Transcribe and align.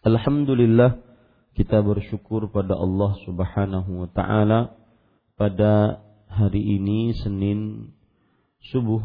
Alhamdulillah 0.00 0.96
kita 1.52 1.84
bersyukur 1.84 2.48
pada 2.48 2.72
Allah 2.72 3.20
Subhanahu 3.20 4.00
wa 4.00 4.08
taala 4.08 4.80
pada 5.36 6.00
hari 6.24 6.80
ini 6.80 7.12
Senin 7.20 7.92
subuh 8.72 9.04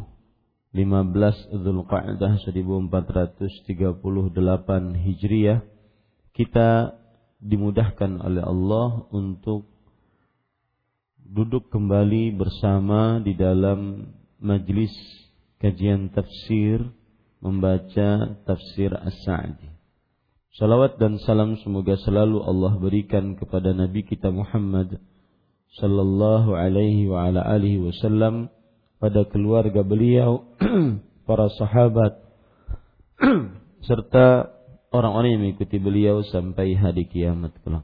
15 0.71 1.51
Zulqa'dah 1.51 2.39
1438 2.39 3.43
Hijriah. 4.95 5.67
Kita 6.31 6.95
dimudahkan 7.43 8.23
oleh 8.23 8.43
Allah 8.47 9.03
untuk 9.11 9.67
duduk 11.27 11.75
kembali 11.75 12.39
bersama 12.39 13.19
di 13.19 13.35
dalam 13.35 14.15
majlis 14.39 14.95
kajian 15.59 16.07
tafsir 16.15 16.87
membaca 17.43 18.39
tafsir 18.47 18.95
As-Sa'di 18.95 19.74
Salawat 20.55 20.95
dan 21.03 21.19
salam 21.19 21.59
semoga 21.59 21.99
selalu 21.99 22.39
Allah 22.39 22.79
berikan 22.79 23.35
kepada 23.35 23.75
Nabi 23.75 24.07
kita 24.07 24.31
Muhammad 24.31 25.03
sallallahu 25.75 26.55
alaihi 26.55 27.11
wa 27.11 27.27
ala 27.27 27.43
alihi 27.43 27.83
wasallam 27.83 28.47
pada 28.95 29.27
keluarga 29.27 29.83
beliau, 29.83 30.47
para 31.27 31.51
sahabat 31.59 32.23
serta 33.87 34.55
orang-orang 34.95 35.35
yang 35.35 35.41
mengikuti 35.43 35.75
beliau 35.75 36.23
sampai 36.23 36.71
hari 36.79 37.03
kiamat 37.11 37.51
kelak. 37.59 37.83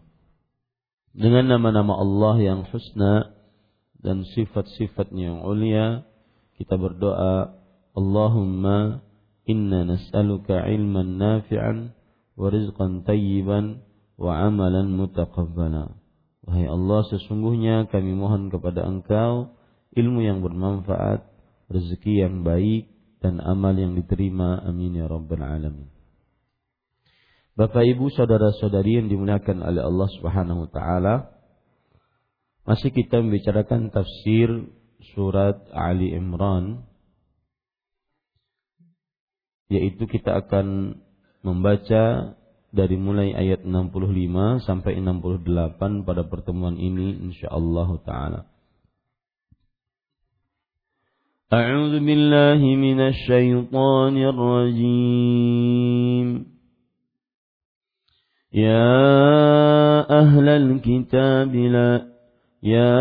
Dengan 1.12 1.52
nama-nama 1.52 2.00
Allah 2.00 2.40
yang 2.40 2.64
husna 2.72 3.36
dan 4.00 4.24
sifat-sifatnya 4.32 5.36
yang 5.36 5.40
ulia, 5.44 6.08
kita 6.56 6.80
berdoa, 6.80 7.52
Allahumma 8.00 9.04
inna 9.44 9.84
nas'aluka 9.84 10.72
ilman 10.72 11.20
nafi'an 11.20 12.00
wa 12.42 12.50
tayyiban 13.06 13.86
wa 14.18 14.34
amalan 14.50 14.90
mutaqabbala. 14.98 15.94
Wahai 16.42 16.66
Allah, 16.66 17.06
sesungguhnya 17.14 17.86
kami 17.94 18.18
mohon 18.18 18.50
kepada 18.50 18.82
Engkau 18.82 19.54
ilmu 19.94 20.26
yang 20.26 20.42
bermanfaat, 20.42 21.22
rezeki 21.70 22.26
yang 22.26 22.42
baik, 22.42 22.90
dan 23.22 23.38
amal 23.38 23.78
yang 23.78 23.94
diterima. 23.94 24.58
Amin 24.66 24.98
ya 24.98 25.06
rabbal 25.06 25.46
alamin. 25.46 25.94
Bapak 27.54 27.86
Ibu 27.86 28.10
saudara-saudari 28.16 28.98
yang 28.98 29.08
dimuliakan 29.12 29.62
oleh 29.62 29.84
Allah 29.86 30.10
Subhanahu 30.18 30.66
wa 30.66 30.70
taala, 30.72 31.16
masih 32.66 32.90
kita 32.90 33.22
membicarakan 33.22 33.94
tafsir 33.94 34.50
surat 35.14 35.60
Ali 35.74 36.14
Imran 36.14 36.86
yaitu 39.72 40.04
kita 40.04 40.46
akan 40.46 41.00
membaca 41.41 42.35
dari 42.75 42.97
mulai 42.99 43.33
ayat 43.33 43.65
65 43.65 44.61
sampai 44.67 45.01
68 45.01 46.05
pada 46.05 46.23
pertemuan 46.29 46.77
ini 46.77 47.17
insyaallah 47.33 47.89
taala. 48.05 48.45
أعوذ 51.47 52.03
بالله 52.03 52.59
من 52.59 52.99
الشيطان 53.01 54.17
الرجيم 54.35 56.29
يا 58.51 58.99
أهل 60.11 60.49
الكتاب 60.49 61.55
لا 61.55 62.03
يا 62.67 62.99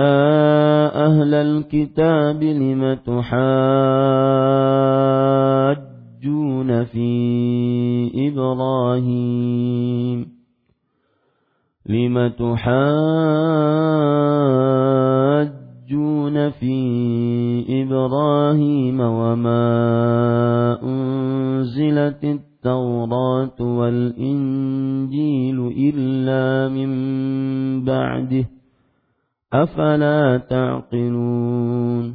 أهل 1.10 1.34
الكتاب 1.34 2.44
لم 2.44 2.94
تحاج 3.02 3.36
يحجون 4.16 4.89
في 6.85 8.29
إبراهيم. 8.29 10.27
لم 11.87 12.29
تحاجون 12.29 12.71
في 16.51 16.75
إبراهيم 17.83 19.01
وما 19.01 19.63
أنزلت 20.83 22.25
التوراة 22.25 23.61
والإنجيل 23.61 25.59
إلا 25.77 26.69
من 26.69 26.91
بعده؟ 27.85 28.45
أفلا 29.53 30.37
تعقلون؟ 30.51 32.15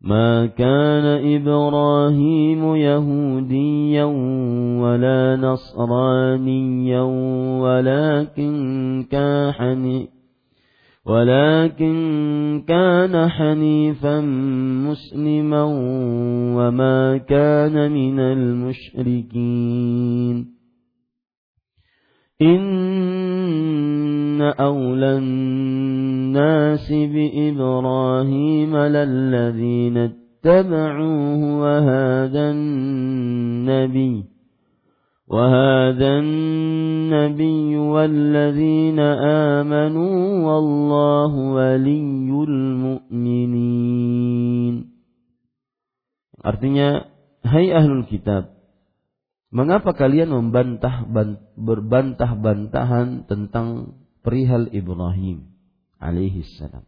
ما 0.00 0.46
كان 0.46 1.34
إبراهيم 1.34 2.76
يهوديا 2.76 4.04
ولا 4.82 5.36
نصرانيا 5.36 7.00
ولكن 7.62 9.06
كان 9.10 10.06
ولكن 11.06 12.64
كان 12.68 13.28
حنيفا 13.28 14.20
مسلما 14.90 15.62
وما 16.56 17.16
كان 17.16 17.92
من 17.92 18.20
المشركين. 18.20 19.38
إن 22.42 24.38
أولى 24.42 25.18
الناس 25.18 26.92
بإبراهيم 26.92 28.76
للذين 28.76 29.96
اتبعوه 29.96 31.60
وهذا 31.60 32.50
النبي 32.50 34.24
وهذا 35.28 36.18
النبي 36.18 37.76
والذين 37.76 38.98
آمنوا 39.58 40.18
والله 40.46 41.32
ولي 41.36 42.30
المؤمنين. 42.48 43.78
Artinya, 46.38 47.02
hai 47.42 47.74
ahlul 47.74 48.06
kitab, 48.06 48.57
mengapa 49.48 49.96
kalian 49.96 50.28
membantah 50.32 51.08
berbantah-bantahan 51.56 53.24
tentang 53.28 53.98
perihal 54.20 54.68
Ibrahim 54.72 55.48
alaihi 56.00 56.44
salam? 56.60 56.84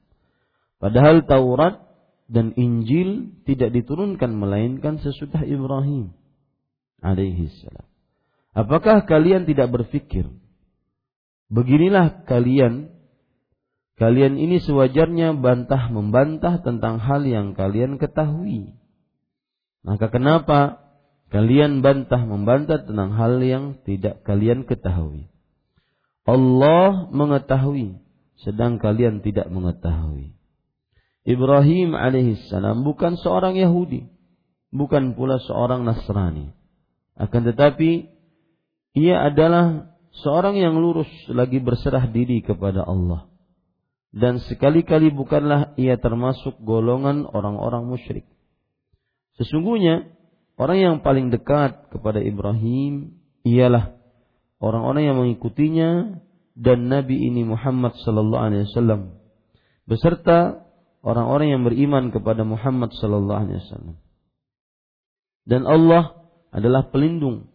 Padahal 0.80 1.24
Taurat 1.28 1.90
dan 2.30 2.54
Injil 2.54 3.34
tidak 3.42 3.74
diturunkan 3.74 4.30
melainkan 4.32 5.02
sesudah 5.02 5.42
Ibrahim 5.42 6.14
alaihi 7.02 7.50
salam. 7.60 7.90
Apakah 8.54 9.06
kalian 9.06 9.46
tidak 9.46 9.70
berpikir? 9.70 10.26
Beginilah 11.50 12.22
kalian, 12.30 12.94
kalian 13.98 14.38
ini 14.38 14.62
sewajarnya 14.62 15.34
bantah 15.38 15.90
membantah 15.90 16.62
tentang 16.62 17.02
hal 17.02 17.26
yang 17.26 17.58
kalian 17.58 17.98
ketahui. 17.98 18.78
Maka 19.82 20.12
kenapa 20.12 20.89
kalian 21.30 21.80
bantah 21.80 22.22
membantah 22.22 22.82
tentang 22.82 23.14
hal 23.14 23.38
yang 23.40 23.78
tidak 23.86 24.22
kalian 24.26 24.66
ketahui? 24.66 25.30
Allah 26.26 27.10
mengetahui, 27.10 27.98
sedang 28.42 28.78
kalian 28.78 29.24
tidak 29.24 29.48
mengetahui. 29.48 30.36
Ibrahim 31.24 31.94
alaihissalam 31.94 32.82
bukan 32.82 33.16
seorang 33.18 33.56
Yahudi, 33.56 34.10
bukan 34.74 35.14
pula 35.14 35.38
seorang 35.42 35.86
Nasrani. 35.86 36.54
Akan 37.18 37.44
tetapi 37.44 38.08
ia 38.96 39.16
adalah 39.28 39.92
seorang 40.24 40.58
yang 40.58 40.78
lurus 40.80 41.10
lagi 41.30 41.60
berserah 41.60 42.08
diri 42.08 42.42
kepada 42.42 42.82
Allah. 42.82 43.30
Dan 44.10 44.42
sekali-kali 44.42 45.14
bukanlah 45.14 45.78
ia 45.78 45.94
termasuk 45.94 46.58
golongan 46.66 47.30
orang-orang 47.30 47.86
musyrik. 47.86 48.26
Sesungguhnya 49.38 50.10
orang 50.60 50.76
yang 50.76 50.96
paling 51.00 51.32
dekat 51.32 51.88
kepada 51.88 52.20
Ibrahim 52.20 53.16
ialah 53.48 53.96
orang-orang 54.60 55.02
yang 55.08 55.16
mengikutinya 55.16 56.20
dan 56.52 56.92
Nabi 56.92 57.16
ini 57.16 57.48
Muhammad 57.48 57.96
sallallahu 58.04 58.44
alaihi 58.44 58.68
wasallam 58.68 59.16
beserta 59.88 60.68
orang-orang 61.00 61.56
yang 61.56 61.62
beriman 61.64 62.12
kepada 62.12 62.44
Muhammad 62.44 62.92
sallallahu 62.92 63.40
alaihi 63.48 63.60
wasallam. 63.64 63.96
Dan 65.48 65.64
Allah 65.64 66.28
adalah 66.52 66.92
pelindung 66.92 67.48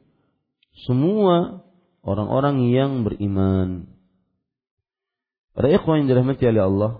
semua 0.83 1.63
orang-orang 2.03 2.73
yang 2.73 3.05
beriman. 3.05 3.87
Para 5.55 5.71
ikhwan 5.71 6.03
yang 6.03 6.09
dirahmati 6.11 6.43
oleh 6.51 6.63
Allah 6.67 6.91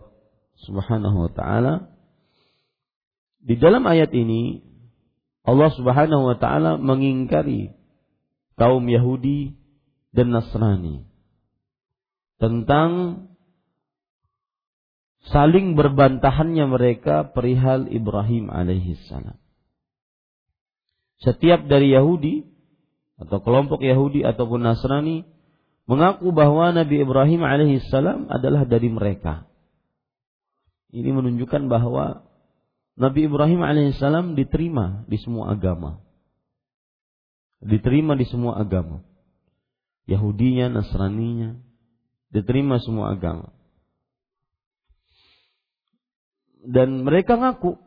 Subhanahu 0.63 1.27
wa 1.27 1.31
taala, 1.35 1.91
di 3.43 3.59
dalam 3.59 3.83
ayat 3.83 4.15
ini 4.15 4.63
Allah 5.45 5.69
Subhanahu 5.77 6.33
wa 6.33 6.35
taala 6.41 6.81
mengingkari 6.81 7.69
kaum 8.57 8.81
Yahudi 8.89 9.53
dan 10.09 10.33
Nasrani 10.33 11.05
tentang 12.41 13.23
saling 15.29 15.77
berbantahannya 15.77 16.65
mereka 16.65 17.29
perihal 17.29 17.89
Ibrahim 17.89 18.49
alaihissalam. 18.49 19.37
Setiap 21.21 21.65
dari 21.69 21.95
Yahudi 21.95 22.45
atau 23.15 23.39
kelompok 23.39 23.79
Yahudi 23.79 24.25
ataupun 24.25 24.65
Nasrani 24.65 25.23
mengaku 25.85 26.33
bahwa 26.33 26.73
Nabi 26.73 27.05
Ibrahim 27.05 27.45
alaihissalam 27.45 28.27
adalah 28.33 28.65
dari 28.67 28.89
mereka. 28.91 29.47
Ini 30.91 31.11
menunjukkan 31.11 31.69
bahwa 31.69 32.24
Nabi 32.95 33.27
Ibrahim 33.27 33.59
alaihissalam 33.59 34.39
diterima 34.39 35.03
di 35.11 35.19
semua 35.19 35.51
agama. 35.51 35.99
Diterima 37.59 38.15
di 38.15 38.23
semua 38.23 38.55
agama. 38.55 39.03
Yahudinya, 40.07 40.71
Nasraninya, 40.71 41.59
diterima 42.31 42.79
semua 42.79 43.11
agama. 43.11 43.51
Dan 46.65 47.03
mereka 47.03 47.35
ngaku, 47.35 47.77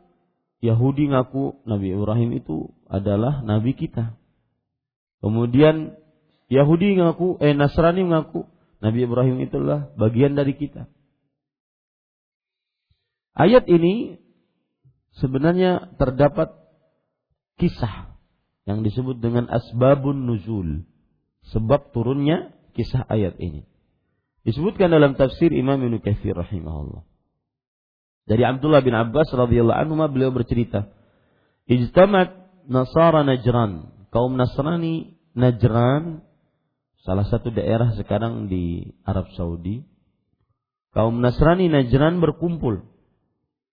Yahudi 0.59 1.11
ngaku 1.11 1.63
Nabi 1.63 1.95
Ibrahim 1.95 2.35
itu 2.35 2.71
adalah 2.87 3.43
nabi 3.43 3.75
kita. 3.75 4.15
Kemudian 5.19 5.95
Yahudi 6.47 6.95
mengaku, 6.95 7.39
eh 7.43 7.55
Nasrani 7.55 8.03
mengaku 8.03 8.47
Nabi 8.79 9.03
Ibrahim 9.03 9.43
itulah 9.43 9.91
bagian 9.99 10.35
dari 10.39 10.55
kita. 10.55 10.87
Ayat 13.35 13.67
ini 13.67 14.19
sebenarnya 15.19 15.93
terdapat 15.99 16.55
kisah 17.59 18.15
yang 18.65 18.81
disebut 18.81 19.19
dengan 19.19 19.45
asbabun 19.51 20.25
nuzul. 20.25 20.87
Sebab 21.49 21.95
turunnya 21.95 22.53
kisah 22.77 23.03
ayat 23.07 23.39
ini. 23.39 23.65
Disebutkan 24.43 24.91
dalam 24.91 25.19
tafsir 25.19 25.51
Imam 25.51 25.79
Ibnu 25.79 25.99
Katsir 25.99 26.35
rahimahullah. 26.35 27.03
Dari 28.29 28.43
Abdullah 28.45 28.85
bin 28.85 28.93
Abbas 28.93 29.33
radhiyallahu 29.33 29.79
anhu 29.81 29.97
beliau 30.13 30.29
bercerita, 30.29 30.93
"Ijtamat 31.65 32.39
Nasara 32.69 33.25
Najran 33.25 34.05
kaum 34.13 34.37
Nasrani 34.37 35.17
Najran 35.33 36.21
salah 37.01 37.25
satu 37.25 37.49
daerah 37.49 37.97
sekarang 37.97 38.45
di 38.45 38.93
Arab 39.01 39.33
Saudi 39.33 39.81
kaum 40.93 41.17
Nasrani 41.17 41.65
Najran 41.65 42.21
berkumpul 42.21 42.85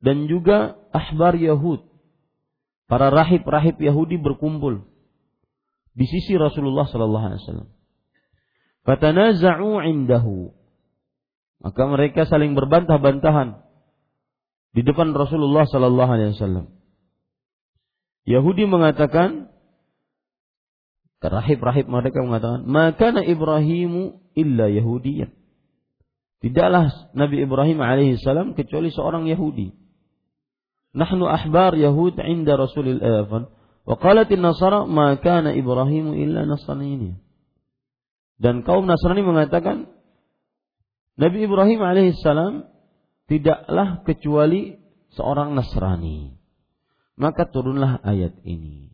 dan 0.01 0.29
juga 0.29 0.77
ahbar 0.93 1.37
Yahud 1.37 1.85
para 2.87 3.11
rahib-rahib 3.11 3.81
Yahudi 3.81 4.21
berkumpul 4.21 4.87
di 5.97 6.05
sisi 6.05 6.37
Rasulullah 6.37 6.85
sallallahu 6.87 7.27
alaihi 7.33 7.43
wasallam 7.43 7.69
fatanaza'u 8.85 9.71
indahu 9.89 10.53
maka 11.65 11.83
mereka 11.89 12.29
saling 12.29 12.53
berbantah-bantahan 12.53 13.65
di 14.77 14.85
depan 14.85 15.17
Rasulullah 15.17 15.65
sallallahu 15.65 16.11
alaihi 16.13 16.37
wasallam 16.37 16.77
Yahudi 18.27 18.67
mengatakan 18.67 19.55
rahib-rahib 21.23 21.87
mereka 21.89 22.23
mengatakan, 22.23 22.67
"Maka 22.67 23.15
Ibrahimu 23.23 24.35
illa 24.37 24.67
Yahudiyan." 24.69 25.31
Tidaklah 26.45 27.11
Nabi 27.17 27.43
Ibrahim 27.43 27.81
alaihissalam 27.81 28.53
kecuali 28.55 28.93
seorang 28.93 29.25
Yahudi. 29.27 29.73
Nahnu 30.97 31.29
ahbar 31.29 31.77
Yahud 31.77 32.17
inda 32.25 32.57
Rasulillah 32.57 33.29
wa 33.29 33.95
qalat 34.01 34.33
nasara 34.33 34.89
ma 34.89 35.13
kana 35.21 35.53
Ibrahimu 35.53 36.17
illa 36.17 36.49
Nasrani. 36.49 37.13
Dan 38.41 38.65
kaum 38.65 38.89
Nasrani 38.89 39.21
mengatakan 39.21 39.93
Nabi 41.21 41.45
Ibrahim 41.45 41.81
alaihissalam 41.85 42.65
tidaklah 43.29 44.01
kecuali 44.09 44.81
seorang 45.13 45.53
Nasrani. 45.53 46.33
Maka 47.17 47.49
turunlah 47.49 48.01
ayat 48.05 48.41
ini 48.45 48.93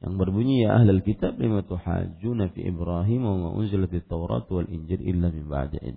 yang 0.00 0.16
berbunyi 0.16 0.64
ya 0.64 0.80
ahlal 0.80 1.04
kitab 1.04 1.36
lima 1.36 1.60
tuhajjuna 1.60 2.52
fi 2.56 2.60
Ibrahim 2.68 3.20
wa 3.20 3.36
ma 3.36 3.48
unzilat 3.52 3.92
at-Taurat 3.92 4.48
wal 4.48 4.68
Injil 4.68 5.04
illa 5.04 5.28
min 5.28 5.44
ba'di. 5.44 5.96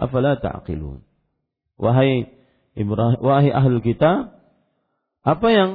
Afala 0.00 0.40
ta'qilun? 0.40 1.04
Wahai 1.76 2.32
Ibrahim, 2.72 3.20
wahai 3.20 3.52
ahlul 3.52 3.84
kitab, 3.84 4.43
apa 5.24 5.48
yang 5.48 5.70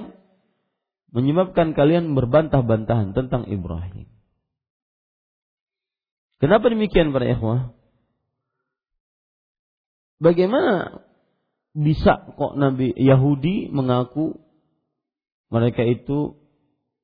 menyebabkan 1.09 1.73
kalian 1.73 2.13
berbantah-bantahan 2.13 3.17
tentang 3.17 3.49
Ibrahim? 3.49 4.05
Kenapa 6.39 6.69
demikian 6.69 7.11
para 7.11 7.25
ikhwah? 7.27 7.73
Bagaimana 10.21 11.03
bisa 11.73 12.29
kok 12.37 12.53
Nabi 12.55 12.93
Yahudi 12.93 13.73
mengaku 13.73 14.37
mereka 15.49 15.81
itu 15.81 16.37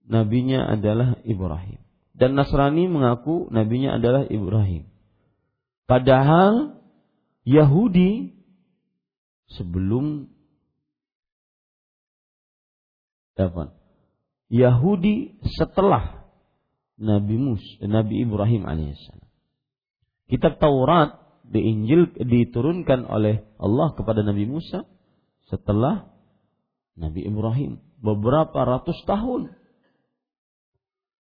nabinya 0.05 0.69
adalah 0.69 1.17
Ibrahim. 1.25 1.81
Dan 2.15 2.37
Nasrani 2.37 2.87
mengaku 2.87 3.51
nabinya 3.51 3.97
adalah 3.97 4.23
Ibrahim. 4.23 4.87
Padahal 5.89 6.79
Yahudi 7.43 8.31
sebelum 9.51 10.31
apa? 13.35 13.75
Yahudi 14.47 15.41
setelah 15.59 16.25
Nabi 16.95 17.35
Mus, 17.35 17.63
Nabi 17.83 18.23
Ibrahim 18.23 18.63
alaihissalam. 18.63 19.27
Kitab 20.31 20.57
Taurat 20.57 21.21
di 21.45 21.61
Injil 21.61 22.09
diturunkan 22.15 23.05
oleh 23.05 23.45
Allah 23.61 23.93
kepada 23.93 24.25
Nabi 24.25 24.49
Musa 24.49 24.87
setelah 25.45 26.09
Nabi 26.97 27.27
Ibrahim 27.27 27.83
beberapa 28.01 28.65
ratus 28.65 28.97
tahun. 29.05 29.53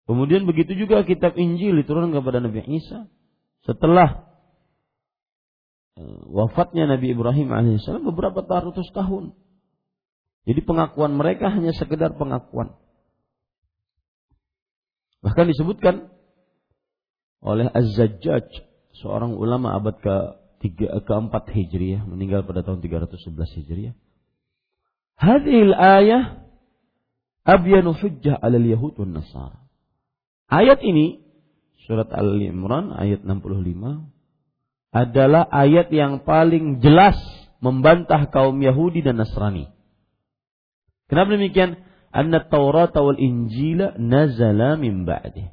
Kemudian 0.05 0.45
begitu 0.45 0.77
juga 0.77 1.01
kitab 1.01 1.33
Injil 1.35 1.81
diturunkan 1.81 2.21
kepada 2.21 2.39
Nabi 2.41 2.61
Isa 2.77 3.09
setelah 3.65 4.29
eh, 5.97 6.21
wafatnya 6.29 6.89
Nabi 6.89 7.13
Ibrahim 7.13 7.51
alaihissalam 7.51 8.05
beberapa 8.05 8.45
ratus 8.45 8.89
tahun. 8.93 9.33
Jadi 10.45 10.61
pengakuan 10.61 11.17
mereka 11.17 11.49
hanya 11.49 11.73
sekedar 11.73 12.13
pengakuan. 12.15 12.77
Bahkan 15.25 15.49
disebutkan 15.49 16.13
oleh 17.41 17.65
Az-Zajjaj, 17.69 18.45
seorang 19.01 19.33
ulama 19.33 19.73
abad 19.73 19.97
ke 19.97 20.15
keempat 21.05 21.49
Hijriah, 21.49 22.05
meninggal 22.05 22.45
pada 22.45 22.61
tahun 22.61 22.81
311 22.81 23.57
Hijriah. 23.57 23.95
Hadil 25.17 25.73
ayah 25.73 26.45
abyanu 27.45 27.93
hujjah 27.93 28.37
alal 28.37 28.65
yahud 28.65 28.93
wan 29.01 29.17
nasara. 29.17 29.65
Ayat 30.45 30.81
ini 30.85 31.25
surat 31.85 32.09
Al-Imran 32.13 32.93
ayat 32.93 33.21
65 33.25 34.13
adalah 34.93 35.43
ayat 35.51 35.91
yang 35.91 36.23
paling 36.23 36.81
jelas 36.81 37.17
membantah 37.59 38.31
kaum 38.31 38.55
Yahudi 38.63 39.03
dan 39.03 39.19
Nasrani. 39.19 39.74
Kenapa 41.05 41.37
demikian? 41.37 41.85
anna 42.15 42.47
Taurat 42.47 42.95
wal 42.95 43.19
Injil 43.19 43.83
nazala 43.99 44.79
min 44.79 45.03
ba'dih. 45.03 45.51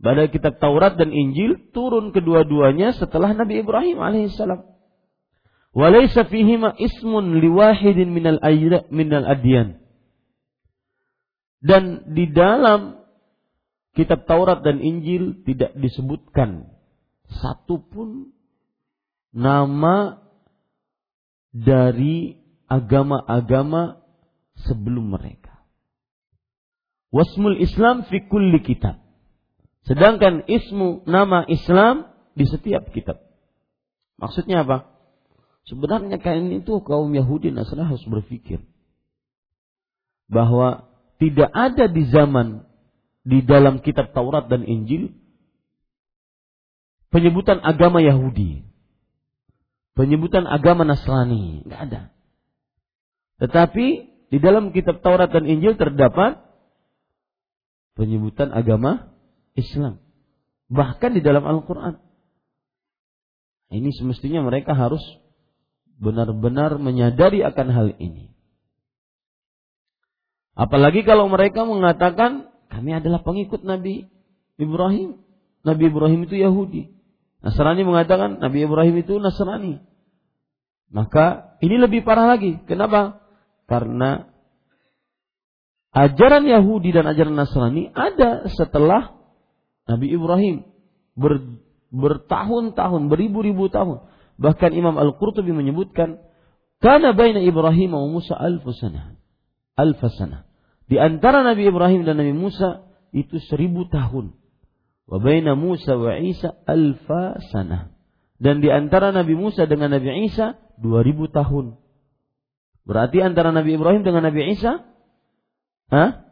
Pada 0.00 0.24
kitab 0.32 0.56
Taurat 0.56 0.96
dan 0.96 1.12
Injil 1.12 1.68
turun 1.76 2.16
kedua-duanya 2.16 2.96
setelah 2.96 3.36
Nabi 3.36 3.60
Ibrahim 3.60 4.00
alaihissalam. 4.00 4.64
Walaysa 5.76 6.24
fihima 6.24 6.72
ismun 6.80 7.44
liwahidin 7.44 8.08
minal 8.08 8.40
ayra 8.40 8.88
minal 8.88 9.28
adyan. 9.28 9.84
Dan 11.60 12.14
di 12.14 12.30
dalam 12.30 13.04
kitab 13.92 14.24
Taurat 14.24 14.62
dan 14.64 14.80
Injil 14.80 15.44
tidak 15.44 15.74
disebutkan 15.76 16.72
satu 17.28 17.82
pun 17.82 18.32
nama 19.34 20.22
dari 21.52 22.38
agama-agama 22.70 24.07
sebelum 24.66 25.14
mereka. 25.14 25.62
Wasmul 27.14 27.60
Islam 27.60 28.04
fi 28.08 28.24
kulli 28.26 28.60
kitab. 28.60 29.00
Sedangkan 29.86 30.44
ismu 30.44 31.06
nama 31.08 31.46
Islam 31.48 32.12
di 32.36 32.44
setiap 32.44 32.92
kitab. 32.92 33.24
Maksudnya 34.20 34.66
apa? 34.66 34.92
Sebenarnya 35.68 36.20
kain 36.20 36.48
itu 36.52 36.80
kaum 36.84 37.12
Yahudi 37.12 37.52
Nasrani 37.52 37.88
harus 37.88 38.04
berpikir 38.08 38.64
bahwa 40.28 40.88
tidak 41.20 41.48
ada 41.52 41.88
di 41.88 42.08
zaman 42.08 42.68
di 43.24 43.44
dalam 43.44 43.84
kitab 43.84 44.16
Taurat 44.16 44.48
dan 44.48 44.64
Injil 44.64 45.12
penyebutan 47.12 47.60
agama 47.60 48.00
Yahudi, 48.00 48.64
penyebutan 49.96 50.44
agama 50.48 50.84
Nasrani, 50.88 51.64
nggak 51.68 51.80
ada. 51.88 52.00
Tetapi 53.44 54.07
di 54.28 54.38
dalam 54.40 54.70
kitab 54.76 55.00
Taurat 55.00 55.32
dan 55.32 55.48
Injil 55.48 55.76
terdapat 55.80 56.40
penyebutan 57.96 58.52
agama 58.52 59.10
Islam. 59.56 59.98
Bahkan 60.68 61.16
di 61.16 61.22
dalam 61.24 61.48
Al-Quran. 61.48 61.96
Ini 63.68 63.90
semestinya 63.92 64.44
mereka 64.44 64.72
harus 64.72 65.00
benar-benar 65.98 66.76
menyadari 66.80 67.44
akan 67.44 67.68
hal 67.72 67.88
ini. 68.00 68.32
Apalagi 70.56 71.04
kalau 71.04 71.28
mereka 71.28 71.64
mengatakan 71.64 72.48
kami 72.68 72.96
adalah 72.96 73.24
pengikut 73.24 73.64
Nabi 73.64 74.08
Ibrahim. 74.60 75.20
Nabi 75.64 75.82
Ibrahim 75.88 76.20
itu 76.28 76.36
Yahudi. 76.36 76.92
Nasrani 77.38 77.82
mengatakan 77.86 78.42
Nabi 78.42 78.66
Ibrahim 78.66 78.94
itu 79.00 79.16
Nasrani. 79.22 79.80
Maka 80.88 81.56
ini 81.60 81.76
lebih 81.76 82.02
parah 82.02 82.34
lagi. 82.36 82.58
Kenapa? 82.64 83.20
Karena 83.68 84.26
ajaran 85.92 86.48
Yahudi 86.48 86.90
dan 86.96 87.04
ajaran 87.04 87.36
Nasrani 87.36 87.92
ada 87.92 88.48
setelah 88.48 89.12
Nabi 89.84 90.08
Ibrahim 90.12 90.64
ber, 91.12 91.60
bertahun-tahun, 91.92 93.12
beribu-ribu 93.12 93.68
tahun. 93.68 94.08
Bahkan 94.38 94.70
Imam 94.72 94.96
Al-Qurtubi 94.96 95.50
menyebutkan 95.52 96.22
karena 96.78 97.10
baina 97.10 97.42
Ibrahim 97.42 97.98
wa 97.98 98.06
Musa 98.06 98.38
alfasana. 98.38 99.18
Alfasana. 99.74 100.46
Di 100.86 100.96
antara 100.96 101.42
Nabi 101.42 101.66
Ibrahim 101.68 102.06
dan 102.06 102.22
Nabi 102.22 102.32
Musa 102.32 102.86
itu 103.10 103.42
seribu 103.50 103.90
tahun. 103.90 104.32
Wa 105.10 105.18
baina 105.18 105.58
Musa 105.58 105.98
wa 105.98 106.14
Isa 106.16 106.54
alfasana. 106.64 107.92
Dan 108.38 108.62
di 108.62 108.70
antara 108.70 109.10
Nabi 109.10 109.34
Musa 109.34 109.66
dengan 109.66 109.90
Nabi 109.90 110.30
Isa 110.30 110.54
dua 110.78 111.02
ribu 111.02 111.26
tahun. 111.26 111.74
Berarti 112.88 113.20
antara 113.20 113.52
Nabi 113.52 113.76
Ibrahim 113.76 114.00
dengan 114.00 114.24
Nabi 114.24 114.56
Isa 114.56 114.88
Hah? 115.88 116.24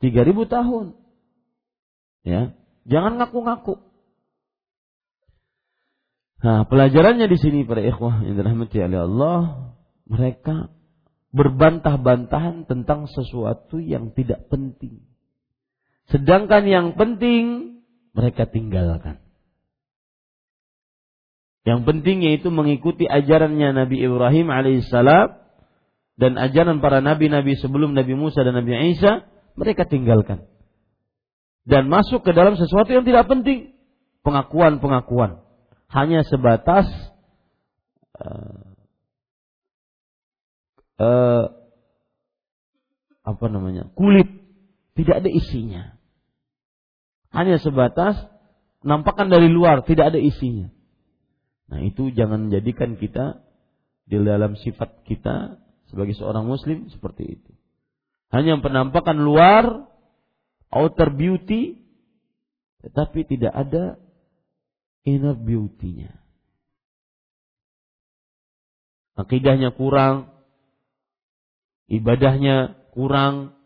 3000 0.00 0.48
tahun. 0.48 0.86
Ya, 2.24 2.52
jangan 2.88 3.16
ngaku-ngaku. 3.20 3.80
Nah, 6.40 6.64
pelajarannya 6.64 7.28
di 7.28 7.36
sini 7.36 7.68
para 7.68 7.84
ikhwah 7.84 8.24
yang 8.24 8.40
dirahmati 8.40 8.80
oleh 8.80 9.00
Allah, 9.04 9.40
mereka 10.08 10.72
berbantah-bantahan 11.36 12.64
tentang 12.64 13.08
sesuatu 13.08 13.76
yang 13.76 14.16
tidak 14.16 14.48
penting. 14.48 15.04
Sedangkan 16.08 16.64
yang 16.64 16.96
penting 16.96 17.76
mereka 18.16 18.48
tinggalkan. 18.48 19.20
Yang 21.68 21.80
penting 21.84 22.24
yaitu 22.24 22.48
mengikuti 22.48 23.04
ajarannya 23.04 23.76
Nabi 23.76 24.00
Ibrahim 24.00 24.48
alaihissalam 24.48 25.39
dan 26.20 26.36
ajaran 26.36 26.84
para 26.84 27.00
nabi-nabi 27.00 27.56
sebelum 27.56 27.96
Nabi 27.96 28.12
Musa 28.12 28.44
dan 28.44 28.52
Nabi 28.52 28.92
Isa 28.92 29.24
mereka 29.56 29.88
tinggalkan. 29.88 30.44
Dan 31.64 31.88
masuk 31.88 32.20
ke 32.20 32.36
dalam 32.36 32.60
sesuatu 32.60 32.92
yang 32.92 33.08
tidak 33.08 33.24
penting. 33.24 33.72
Pengakuan-pengakuan. 34.20 35.40
Hanya 35.88 36.20
sebatas 36.28 36.84
uh, 38.20 38.68
uh, 41.00 41.44
apa 43.24 43.46
namanya 43.48 43.88
kulit. 43.96 44.28
Tidak 44.92 45.24
ada 45.24 45.30
isinya. 45.32 45.96
Hanya 47.32 47.56
sebatas 47.56 48.20
nampakkan 48.84 49.32
dari 49.32 49.48
luar 49.48 49.88
tidak 49.88 50.12
ada 50.12 50.20
isinya. 50.20 50.68
Nah 51.72 51.80
itu 51.80 52.12
jangan 52.12 52.52
jadikan 52.52 53.00
kita 53.00 53.40
di 54.04 54.20
dalam 54.20 54.58
sifat 54.58 55.06
kita 55.06 55.62
sebagai 55.90 56.14
seorang 56.14 56.46
muslim 56.46 56.86
seperti 56.94 57.36
itu. 57.36 57.52
Hanya 58.30 58.62
penampakan 58.62 59.18
luar, 59.18 59.90
outer 60.70 61.10
beauty, 61.10 61.82
tetapi 62.86 63.26
tidak 63.26 63.50
ada 63.50 63.98
inner 65.02 65.34
beauty-nya. 65.34 66.14
Akidahnya 69.18 69.74
kurang, 69.74 70.30
ibadahnya 71.90 72.78
kurang, 72.94 73.58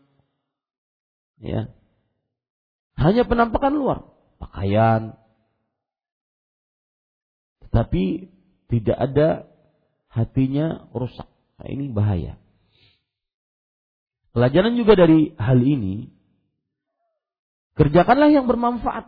ya. 1.39 1.69
Hanya 2.97 3.23
penampakan 3.29 3.77
luar, 3.77 3.99
pakaian, 4.41 5.13
tetapi 7.69 8.31
tidak 8.71 8.97
ada 8.97 9.29
hatinya 10.09 10.87
rusak. 10.95 11.27
Nah, 11.55 11.67
ini 11.71 11.91
bahaya. 11.91 12.35
Pelajaran 14.35 14.75
juga 14.75 14.99
dari 14.99 15.31
hal 15.39 15.59
ini, 15.63 16.11
kerjakanlah 17.79 18.27
yang 18.27 18.51
bermanfaat. 18.51 19.07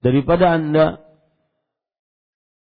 Daripada 0.00 0.56
Anda 0.56 1.04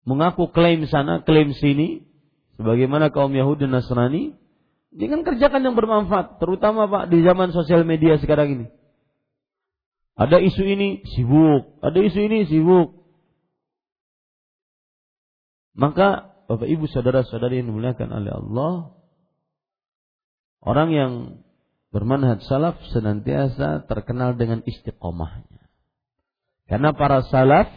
mengaku 0.09 0.49
klaim 0.49 0.89
sana, 0.89 1.21
klaim 1.21 1.53
sini, 1.53 2.09
sebagaimana 2.57 3.13
kaum 3.13 3.37
Yahudi 3.37 3.69
dan 3.69 3.77
Nasrani, 3.77 4.33
jangan 4.97 5.21
kerjakan 5.21 5.61
yang 5.61 5.77
bermanfaat, 5.77 6.41
terutama 6.41 6.89
Pak 6.89 7.13
di 7.13 7.21
zaman 7.21 7.53
sosial 7.53 7.85
media 7.85 8.17
sekarang 8.17 8.57
ini. 8.57 8.67
Ada 10.17 10.41
isu 10.41 10.65
ini 10.65 11.05
sibuk, 11.13 11.77
ada 11.85 12.01
isu 12.01 12.21
ini 12.25 12.49
sibuk. 12.49 13.05
Maka 15.77 16.36
Bapak 16.47 16.71
Ibu 16.71 16.87
saudara-saudari 16.87 17.59
yang 17.59 17.75
dimuliakan 17.75 18.09
oleh 18.15 18.31
Allah, 18.31 18.75
orang 20.63 20.89
yang 20.95 21.13
bermanhaj 21.91 22.47
salaf 22.47 22.79
senantiasa 22.95 23.87
terkenal 23.91 24.39
dengan 24.39 24.63
istiqomahnya. 24.63 25.67
Karena 26.71 26.95
para 26.95 27.27
salaf, 27.27 27.71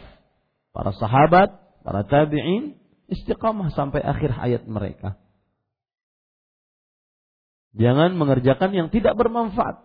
para 0.70 0.94
sahabat, 0.94 1.50
para 1.82 2.06
tabi'in 2.06 2.78
istiqomah 3.10 3.74
sampai 3.74 4.02
akhir 4.06 4.30
hayat 4.34 4.62
mereka. 4.70 5.18
Jangan 7.74 8.18
mengerjakan 8.18 8.70
yang 8.74 8.88
tidak 8.90 9.14
bermanfaat. 9.14 9.82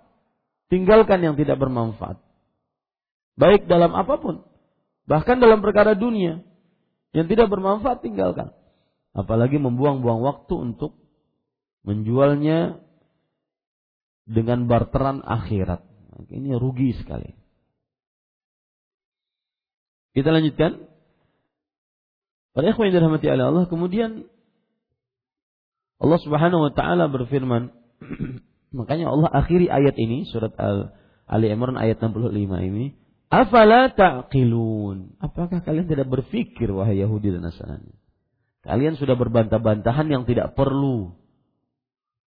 Tinggalkan 0.73 1.21
yang 1.21 1.37
tidak 1.37 1.61
bermanfaat. 1.61 2.17
Baik 3.37 3.69
dalam 3.69 3.93
apa 3.93 4.17
pun. 4.17 4.41
Bahkan 5.05 5.37
dalam 5.37 5.61
perkara 5.61 5.93
dunia. 5.93 6.41
Yang 7.13 7.37
tidak 7.37 7.47
bermanfaat 7.53 8.01
tinggalkan. 8.01 8.57
Apalagi 9.15 9.55
membuang-buang 9.55 10.19
waktu 10.19 10.53
untuk 10.59 10.99
menjualnya 11.87 12.83
dengan 14.27 14.67
barteran 14.67 15.23
akhirat. 15.23 15.87
Ini 16.27 16.59
rugi 16.59 16.91
sekali. 16.99 17.31
Kita 20.11 20.35
lanjutkan. 20.35 20.91
Pada 22.55 22.71
ikhwan 22.71 22.87
yang 22.87 23.03
dirahmati 23.03 23.27
oleh 23.27 23.45
Allah, 23.51 23.65
kemudian 23.67 24.31
Allah 25.99 26.19
Subhanahu 26.23 26.71
wa 26.71 26.71
taala 26.71 27.11
berfirman, 27.11 27.71
makanya 28.79 29.11
Allah 29.11 29.27
akhiri 29.27 29.67
ayat 29.67 29.95
ini 29.99 30.23
surat 30.27 30.55
Al 30.55 30.95
Ali 31.27 31.51
Imran 31.51 31.75
ayat 31.75 31.99
65 31.99 32.31
ini, 32.63 32.95
"Afala 33.27 33.91
taqilun?" 33.91 35.19
Apakah 35.19 35.67
kalian 35.67 35.91
tidak 35.91 36.07
berpikir 36.07 36.71
wahai 36.71 36.95
Yahudi 37.03 37.35
dan 37.35 37.43
Nasrani? 37.43 38.04
Kalian 38.65 38.97
sudah 38.97 39.13
berbantah-bantahan 39.13 40.09
yang 40.09 40.25
tidak 40.25 40.57
perlu. 40.57 41.13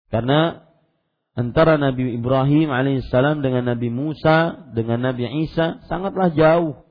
Karena 0.06 0.62
antara 1.34 1.74
Nabi 1.74 2.14
Ibrahim 2.14 2.70
alaihissalam 2.70 3.42
dengan 3.42 3.74
Nabi 3.74 3.90
Musa 3.90 4.70
dengan 4.70 5.02
Nabi 5.02 5.26
Isa 5.42 5.82
sangatlah 5.90 6.30
jauh. 6.30 6.86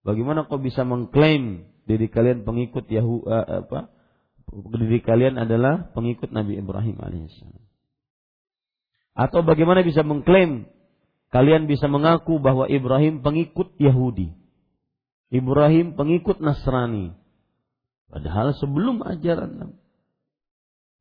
Bagaimana 0.00 0.48
kau 0.48 0.56
bisa 0.56 0.80
mengklaim 0.84 1.68
diri 1.84 2.08
kalian 2.08 2.48
pengikut 2.48 2.88
Yahu 2.88 3.28
uh, 3.28 3.68
apa? 3.68 3.92
Diri 4.80 5.00
kalian 5.04 5.36
adalah 5.36 5.92
pengikut 5.92 6.32
Nabi 6.32 6.56
Ibrahim 6.56 6.96
alaihissalam. 7.04 7.64
Atau 9.12 9.44
bagaimana 9.44 9.84
bisa 9.84 10.00
mengklaim 10.00 10.64
kalian 11.28 11.68
bisa 11.68 11.84
mengaku 11.84 12.40
bahwa 12.40 12.64
Ibrahim 12.64 13.20
pengikut 13.20 13.76
Yahudi. 13.76 14.32
Ibrahim 15.28 16.00
pengikut 16.00 16.40
Nasrani. 16.40 17.23
Padahal 18.14 18.54
sebelum 18.54 19.02
ajaran 19.02 19.74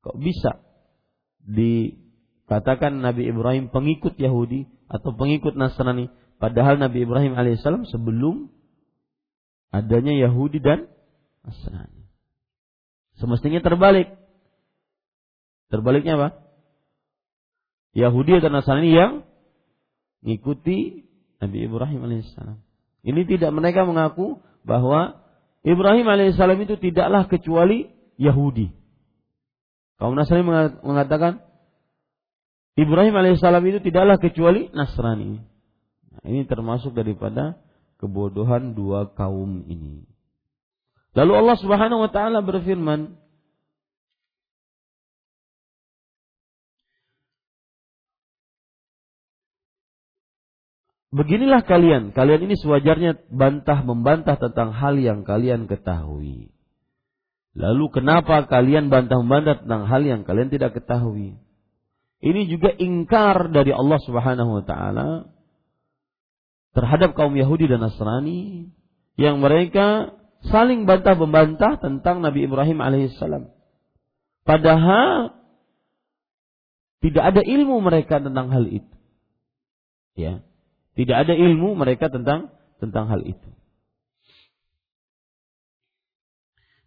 kok 0.02 0.18
bisa 0.18 0.66
di 1.46 2.02
katakan 2.50 3.06
Nabi 3.06 3.30
Ibrahim 3.30 3.70
pengikut 3.70 4.18
Yahudi 4.18 4.66
atau 4.90 5.14
pengikut 5.14 5.54
Nasrani? 5.54 6.10
Padahal 6.42 6.82
Nabi 6.82 7.06
Ibrahim 7.06 7.38
alaihissalam 7.38 7.86
sebelum 7.86 8.50
adanya 9.70 10.18
Yahudi 10.18 10.58
dan 10.58 10.90
Nasrani. 11.46 12.10
Semestinya 13.22 13.62
terbalik. 13.62 14.10
Terbaliknya 15.70 16.18
apa? 16.18 16.30
Yahudi 17.94 18.42
dan 18.42 18.58
Nasrani 18.58 18.90
yang 18.90 19.22
mengikuti 20.26 21.06
Nabi 21.38 21.70
Ibrahim 21.70 22.10
alaihissalam 22.10 22.58
ini 23.04 23.22
tidak 23.28 23.52
mereka 23.52 23.84
mengaku 23.84 24.40
bahwa 24.64 25.23
Ibrahim 25.64 26.08
alaihissalam 26.08 26.60
itu 26.64 26.76
tidaklah 26.80 27.28
kecuali 27.32 27.88
Yahudi 28.20 28.72
kaum 29.98 30.20
Nasrani 30.20 30.44
mengatakan 30.84 31.40
Ibrahim 32.74 33.14
alaihissalam 33.14 33.64
itu 33.70 33.80
tidaklah 33.86 34.18
kecuali 34.18 34.66
Nasrani. 34.74 35.38
Nah, 36.10 36.24
ini 36.26 36.42
termasuk 36.50 36.98
daripada 36.98 37.62
kebodohan 38.02 38.74
dua 38.74 39.14
kaum 39.14 39.70
ini. 39.70 40.10
Lalu 41.14 41.32
Allah 41.38 41.58
Subhanahu 41.62 42.02
wa 42.02 42.10
taala 42.10 42.42
berfirman, 42.42 43.14
Beginilah 51.14 51.62
kalian, 51.62 52.10
kalian 52.10 52.50
ini 52.50 52.58
sewajarnya 52.58 53.30
bantah 53.30 53.86
membantah 53.86 54.34
tentang 54.34 54.74
hal 54.74 54.98
yang 54.98 55.22
kalian 55.22 55.70
ketahui. 55.70 56.50
Lalu 57.54 57.86
kenapa 57.94 58.50
kalian 58.50 58.90
bantah 58.90 59.22
membantah 59.22 59.62
tentang 59.62 59.86
hal 59.86 60.02
yang 60.02 60.26
kalian 60.26 60.50
tidak 60.50 60.74
ketahui? 60.74 61.38
Ini 62.18 62.42
juga 62.50 62.74
ingkar 62.74 63.54
dari 63.54 63.70
Allah 63.70 64.02
Subhanahu 64.02 64.58
wa 64.58 64.64
taala 64.66 65.10
terhadap 66.74 67.14
kaum 67.14 67.38
Yahudi 67.38 67.70
dan 67.70 67.86
Nasrani 67.86 68.74
yang 69.14 69.38
mereka 69.38 70.18
saling 70.50 70.90
bantah 70.90 71.14
membantah 71.14 71.78
tentang 71.78 72.26
Nabi 72.26 72.50
Ibrahim 72.50 72.82
alaihissalam. 72.82 73.54
Padahal 74.50 75.38
tidak 77.06 77.38
ada 77.38 77.42
ilmu 77.46 77.86
mereka 77.86 78.18
tentang 78.18 78.50
hal 78.50 78.66
itu. 78.66 78.94
Ya. 80.18 80.42
Tidak 80.94 81.16
ada 81.16 81.34
ilmu 81.34 81.74
mereka 81.74 82.10
tentang 82.14 82.54
tentang 82.78 83.10
hal 83.10 83.26
itu. 83.26 83.50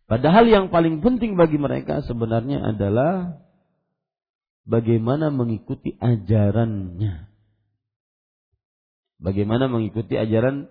Padahal 0.07 0.47
yang 0.47 0.71
paling 0.71 1.03
penting 1.03 1.35
bagi 1.35 1.59
mereka 1.59 2.07
sebenarnya 2.07 2.63
adalah 2.63 3.43
bagaimana 4.63 5.35
mengikuti 5.35 5.99
ajarannya. 5.99 7.27
Bagaimana 9.19 9.67
mengikuti 9.67 10.15
ajaran 10.15 10.71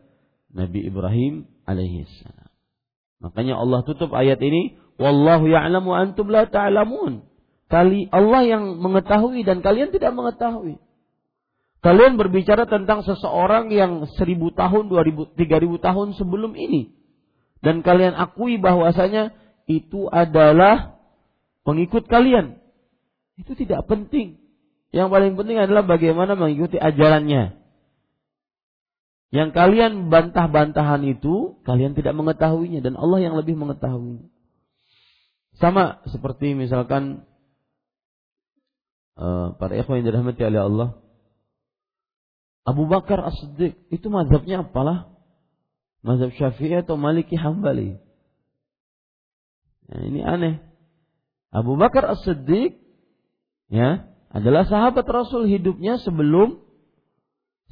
Nabi 0.56 0.88
Ibrahim 0.88 1.52
alaihissalam. 1.68 2.48
Makanya 3.20 3.60
Allah 3.60 3.84
tutup 3.84 4.14
ayat 4.16 4.40
ini, 4.40 4.80
wallahu 4.96 5.52
ya'lamu 5.52 5.92
antum 5.92 6.32
la 6.32 6.48
ta'lamun. 6.48 7.28
Kali 7.68 8.08
Allah 8.14 8.46
yang 8.46 8.64
mengetahui 8.80 9.42
dan 9.44 9.66
kalian 9.66 9.92
tidak 9.92 10.14
mengetahui. 10.14 10.78
Kalian 11.86 12.18
berbicara 12.18 12.66
tentang 12.66 13.06
seseorang 13.06 13.70
yang 13.70 14.10
seribu 14.18 14.50
tahun, 14.50 14.90
dua 14.90 15.06
ribu, 15.06 15.30
tiga 15.38 15.62
ribu 15.62 15.78
tahun 15.78 16.18
sebelum 16.18 16.58
ini. 16.58 16.98
Dan 17.62 17.86
kalian 17.86 18.18
akui 18.18 18.58
bahwasanya 18.58 19.38
itu 19.70 20.10
adalah 20.10 20.98
pengikut 21.62 22.10
kalian. 22.10 22.58
Itu 23.38 23.54
tidak 23.54 23.86
penting. 23.86 24.42
Yang 24.90 25.14
paling 25.14 25.34
penting 25.38 25.62
adalah 25.62 25.86
bagaimana 25.86 26.34
mengikuti 26.34 26.82
ajarannya. 26.82 27.54
Yang 29.30 29.50
kalian 29.54 30.10
bantah-bantahan 30.10 31.06
itu, 31.06 31.62
kalian 31.70 31.94
tidak 31.94 32.18
mengetahuinya 32.18 32.82
dan 32.82 32.98
Allah 32.98 33.30
yang 33.30 33.38
lebih 33.38 33.54
mengetahuinya. 33.62 34.26
Sama 35.62 36.02
seperti 36.10 36.58
misalkan 36.58 37.30
uh, 39.22 39.54
para 39.62 39.78
ikhwan 39.78 40.02
yang 40.02 40.10
dirahmati 40.10 40.42
oleh 40.42 40.66
Allah. 40.66 41.05
Abu 42.66 42.90
Bakar 42.90 43.22
As-Siddiq 43.22 43.78
itu 43.94 44.08
mazhabnya 44.10 44.66
apalah? 44.66 45.14
Mazhab 46.02 46.34
Syafi'i 46.34 46.82
atau 46.82 46.98
Maliki 46.98 47.38
Hambali? 47.38 48.02
Nah, 49.86 50.02
ini 50.02 50.22
aneh. 50.26 50.56
Abu 51.54 51.78
Bakar 51.78 52.10
As-Siddiq 52.10 52.74
ya 53.70 54.10
adalah 54.34 54.66
sahabat 54.66 55.06
Rasul 55.06 55.46
hidupnya 55.46 56.02
sebelum 56.02 56.60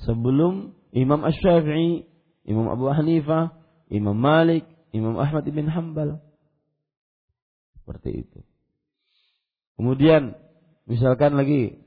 sebelum 0.05 0.77
Imam 0.93 1.25
Ash-Syafi'i, 1.25 2.05
Imam 2.45 2.69
Abu 2.69 2.85
Hanifah, 2.93 3.57
Imam 3.89 4.13
Malik, 4.13 4.69
Imam 4.93 5.17
Ahmad 5.17 5.43
bin 5.49 5.65
Hambal. 5.65 6.21
Seperti 7.81 8.29
itu. 8.29 8.39
Kemudian 9.73 10.37
misalkan 10.85 11.33
lagi 11.33 11.81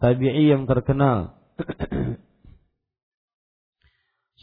tabi'i 0.00 0.48
yang 0.48 0.64
terkenal 0.64 1.43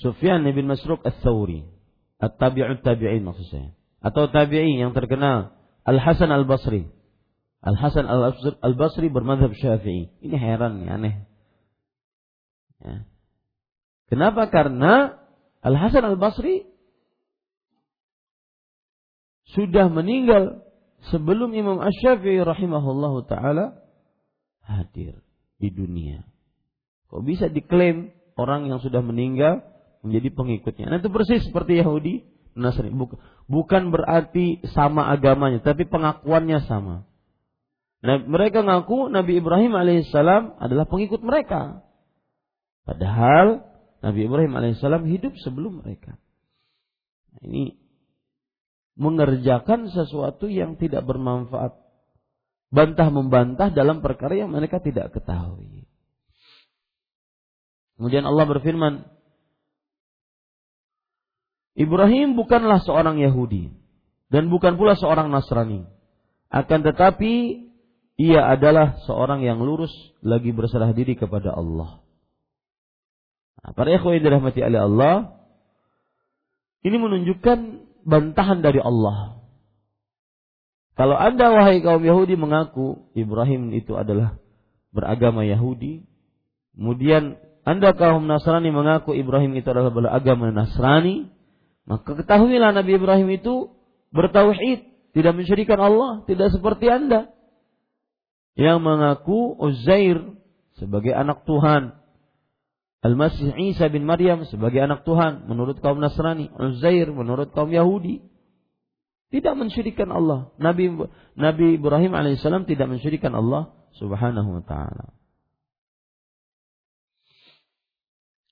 Sufyan 0.02 0.42
bin 0.44 0.66
Masruq 0.66 1.06
Ats-Tsauri, 1.06 1.66
at-tabi'ut 2.18 2.82
tabi'in 2.82 3.22
maksud 3.22 3.48
saya. 3.52 3.70
Atau 4.02 4.34
tabi'i 4.34 4.82
yang 4.82 4.98
terkenal 4.98 5.54
Al-Hasan 5.86 6.34
Al-Basri. 6.34 6.90
Al 7.62 7.78
Hasan 7.78 8.10
Al 8.10 8.74
Basri 8.74 9.14
bermadhab 9.14 9.54
Syafi'i. 9.54 10.10
Ini 10.26 10.34
heran, 10.34 10.82
ya, 10.82 10.98
aneh. 10.98 11.30
Ya. 12.82 13.06
Kenapa? 14.10 14.50
Karena 14.50 15.22
Al 15.62 15.78
Hasan 15.78 16.02
Al 16.02 16.18
Basri 16.18 16.66
sudah 19.54 19.94
meninggal 19.94 20.66
sebelum 21.14 21.54
Imam 21.54 21.78
Ash-Syafi'i 21.78 22.42
rahimahullahu 22.42 23.30
taala 23.30 23.78
hadir 24.66 25.22
di 25.62 25.70
dunia. 25.70 26.26
Kok 27.12 27.28
bisa 27.28 27.52
diklaim 27.52 28.16
orang 28.40 28.72
yang 28.72 28.80
sudah 28.80 29.04
meninggal 29.04 29.68
menjadi 30.00 30.32
pengikutnya? 30.32 30.88
Nah, 30.88 30.98
itu 31.04 31.12
persis 31.12 31.44
seperti 31.44 31.84
Yahudi 31.84 32.24
Nasrani. 32.56 32.96
Bukan 33.52 33.92
berarti 33.92 34.64
sama 34.72 35.12
agamanya, 35.12 35.60
tapi 35.60 35.84
pengakuannya 35.84 36.64
sama. 36.72 37.04
Nah, 38.02 38.18
mereka 38.24 38.64
ngaku 38.64 39.12
Nabi 39.12 39.44
Ibrahim 39.44 39.76
alaihissalam 39.76 40.56
adalah 40.58 40.88
pengikut 40.88 41.20
mereka. 41.20 41.84
Padahal 42.88 43.62
Nabi 44.02 44.26
Ibrahim 44.26 44.56
alaihissalam 44.56 45.04
hidup 45.06 45.36
sebelum 45.44 45.84
mereka. 45.84 46.16
Nah, 47.36 47.42
ini 47.44 47.76
mengerjakan 48.96 49.92
sesuatu 49.92 50.48
yang 50.48 50.80
tidak 50.80 51.04
bermanfaat. 51.04 51.76
Bantah 52.72 53.12
membantah 53.12 53.68
dalam 53.68 54.00
perkara 54.00 54.32
yang 54.32 54.56
mereka 54.56 54.80
tidak 54.80 55.12
ketahui. 55.12 55.91
Kemudian 58.02 58.26
Allah 58.26 58.50
berfirman, 58.50 59.06
Ibrahim 61.78 62.34
bukanlah 62.34 62.82
seorang 62.82 63.22
Yahudi 63.22 63.70
dan 64.34 64.50
bukan 64.50 64.74
pula 64.74 64.98
seorang 64.98 65.30
Nasrani. 65.30 65.86
Akan 66.50 66.82
tetapi 66.82 67.62
ia 68.18 68.42
adalah 68.50 68.98
seorang 69.06 69.46
yang 69.46 69.62
lurus 69.62 69.94
lagi 70.26 70.50
berserah 70.50 70.90
diri 70.98 71.14
kepada 71.14 71.54
Allah. 71.54 72.02
Nah, 73.62 73.78
para 73.78 73.94
ikhwan 73.94 74.18
yang 74.18 74.26
dirahmati 74.26 74.66
oleh 74.66 74.82
Allah, 74.82 75.16
ini 76.82 76.98
menunjukkan 76.98 77.86
bantahan 78.02 78.66
dari 78.66 78.82
Allah. 78.82 79.46
Kalau 80.98 81.22
Anda 81.22 81.54
wahai 81.54 81.86
kaum 81.86 82.02
Yahudi 82.02 82.34
mengaku 82.34 83.14
Ibrahim 83.14 83.78
itu 83.78 83.94
adalah 83.94 84.42
beragama 84.90 85.46
Yahudi, 85.46 86.02
kemudian 86.74 87.38
Anda 87.62 87.94
kaum 87.94 88.26
Nasrani 88.26 88.74
mengaku 88.74 89.14
Ibrahim 89.14 89.54
itu 89.54 89.70
adalah 89.70 89.94
beragama 89.94 90.50
Nasrani, 90.50 91.30
maka 91.86 92.18
ketahuilah 92.18 92.74
Nabi 92.74 92.98
Ibrahim 92.98 93.30
itu 93.38 93.70
bertauhid, 94.10 95.14
tidak 95.14 95.34
mensyirikan 95.38 95.78
Allah, 95.78 96.26
tidak 96.26 96.50
seperti 96.54 96.90
Anda 96.90 97.30
yang 98.58 98.82
mengaku 98.82 99.56
Uzair 99.62 100.20
sebagai 100.76 101.14
anak 101.14 101.46
Tuhan. 101.46 102.02
Al-Masih 103.02 103.58
Isa 103.74 103.90
bin 103.90 104.06
Maryam 104.06 104.46
sebagai 104.46 104.78
anak 104.78 105.02
Tuhan 105.06 105.50
menurut 105.50 105.82
kaum 105.82 105.98
Nasrani, 105.98 106.50
Uzair 106.54 107.10
menurut 107.10 107.50
kaum 107.54 107.70
Yahudi. 107.70 108.22
Tidak 109.32 109.56
mensyirikan 109.56 110.12
Allah. 110.12 110.52
Nabi 110.60 110.92
Nabi 111.40 111.80
Ibrahim 111.80 112.14
alaihissalam 112.14 112.68
tidak 112.68 112.92
mensyirikan 112.92 113.32
Allah 113.32 113.72
subhanahu 113.96 114.60
wa 114.60 114.64
ta'ala. 114.68 115.21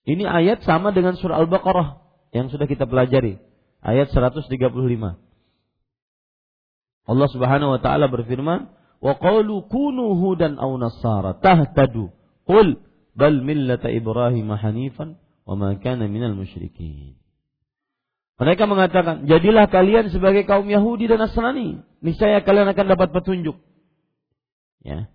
Ini 0.10 0.26
ayat 0.26 0.66
sama 0.66 0.90
dengan 0.90 1.14
surah 1.14 1.38
Al-Baqarah 1.46 2.02
yang 2.34 2.50
sudah 2.50 2.66
kita 2.66 2.90
pelajari. 2.90 3.38
Ayat 3.86 4.10
135. 4.10 4.50
Allah 7.10 7.28
subhanahu 7.30 7.78
wa 7.78 7.80
ta'ala 7.82 8.10
berfirman, 8.10 8.74
wa 9.06 9.14
qalu 9.22 9.70
kunu 9.70 10.18
hudan 10.18 10.58
aw 10.58 10.74
nasara 10.82 11.38
tahtadu. 11.38 12.10
Qul 12.50 12.82
bal 13.14 13.38
millata 13.46 13.94
ibrahim 13.94 14.50
hanifan 14.50 15.22
wa 15.46 15.54
ma 15.54 15.78
kana 15.78 16.10
minal 16.10 16.34
musyrikin. 16.34 17.14
Mereka 18.42 18.66
mengatakan 18.66 19.30
jadilah 19.30 19.70
kalian 19.70 20.10
sebagai 20.10 20.48
kaum 20.50 20.66
Yahudi 20.66 21.06
dan 21.06 21.22
Nasrani. 21.22 21.86
Niscaya 22.02 22.42
kalian 22.42 22.72
akan 22.72 22.86
dapat 22.88 23.14
petunjuk. 23.14 23.62
Ya. 24.82 25.12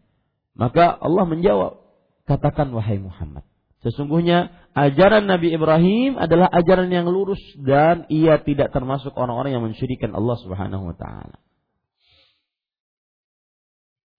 Maka 0.55 0.93
Allah 0.93 1.25
menjawab 1.27 1.83
katakan 2.31 2.71
wahai 2.71 3.01
Muhammad 3.01 3.43
sesungguhnya 3.85 4.51
ajaran 4.73 5.29
Nabi 5.29 5.53
Ibrahim 5.53 6.17
adalah 6.17 6.49
ajaran 6.49 6.89
yang 6.89 7.07
lurus 7.07 7.41
dan 7.61 8.09
ia 8.09 8.41
tidak 8.41 8.73
termasuk 8.73 9.13
orang-orang 9.15 9.53
yang 9.55 9.65
mensyirikan 9.65 10.17
Allah 10.17 10.41
Subhanahu 10.41 10.91
wa 10.91 10.97
taala 10.97 11.45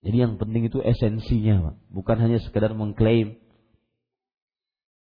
jadi 0.06 0.30
yang 0.30 0.38
penting 0.38 0.70
itu 0.70 0.78
esensinya, 0.86 1.74
Pak. 1.74 1.76
bukan 1.90 2.18
hanya 2.22 2.38
sekedar 2.46 2.78
mengklaim. 2.78 3.42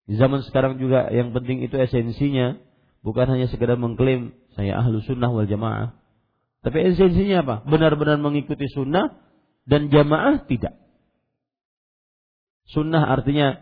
Di 0.10 0.18
zaman 0.18 0.42
sekarang 0.50 0.82
juga 0.82 1.14
yang 1.14 1.30
penting 1.30 1.62
itu 1.62 1.78
esensinya, 1.78 2.58
bukan 3.06 3.30
hanya 3.30 3.46
sekedar 3.54 3.78
mengklaim 3.78 4.34
saya 4.58 4.82
ahlu 4.82 5.06
sunnah 5.06 5.30
wal 5.30 5.46
jamaah. 5.46 5.94
Tapi 6.66 6.90
esensinya 6.90 7.46
apa? 7.46 7.56
Benar-benar 7.70 8.18
mengikuti 8.18 8.66
sunnah 8.74 9.14
dan 9.70 9.94
jamaah 9.94 10.42
tidak. 10.50 10.74
Sunnah 12.74 13.06
artinya 13.06 13.62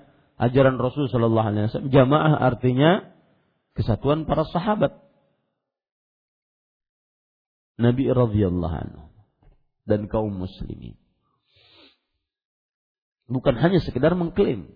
ajaran 0.50 0.76
Rasul 0.80 1.08
Shallallahu 1.08 1.48
Alaihi 1.48 1.68
Wasallam. 1.70 1.92
Jamaah 1.94 2.34
artinya 2.40 3.14
kesatuan 3.78 4.28
para 4.28 4.44
sahabat. 4.48 5.00
Nabi 7.80 8.06
radhiyallahu 8.06 8.76
anhu 8.76 9.04
dan 9.90 10.06
kaum 10.08 10.32
muslimin. 10.32 10.96
Bukan 13.26 13.56
hanya 13.58 13.82
sekedar 13.82 14.14
mengklaim, 14.14 14.70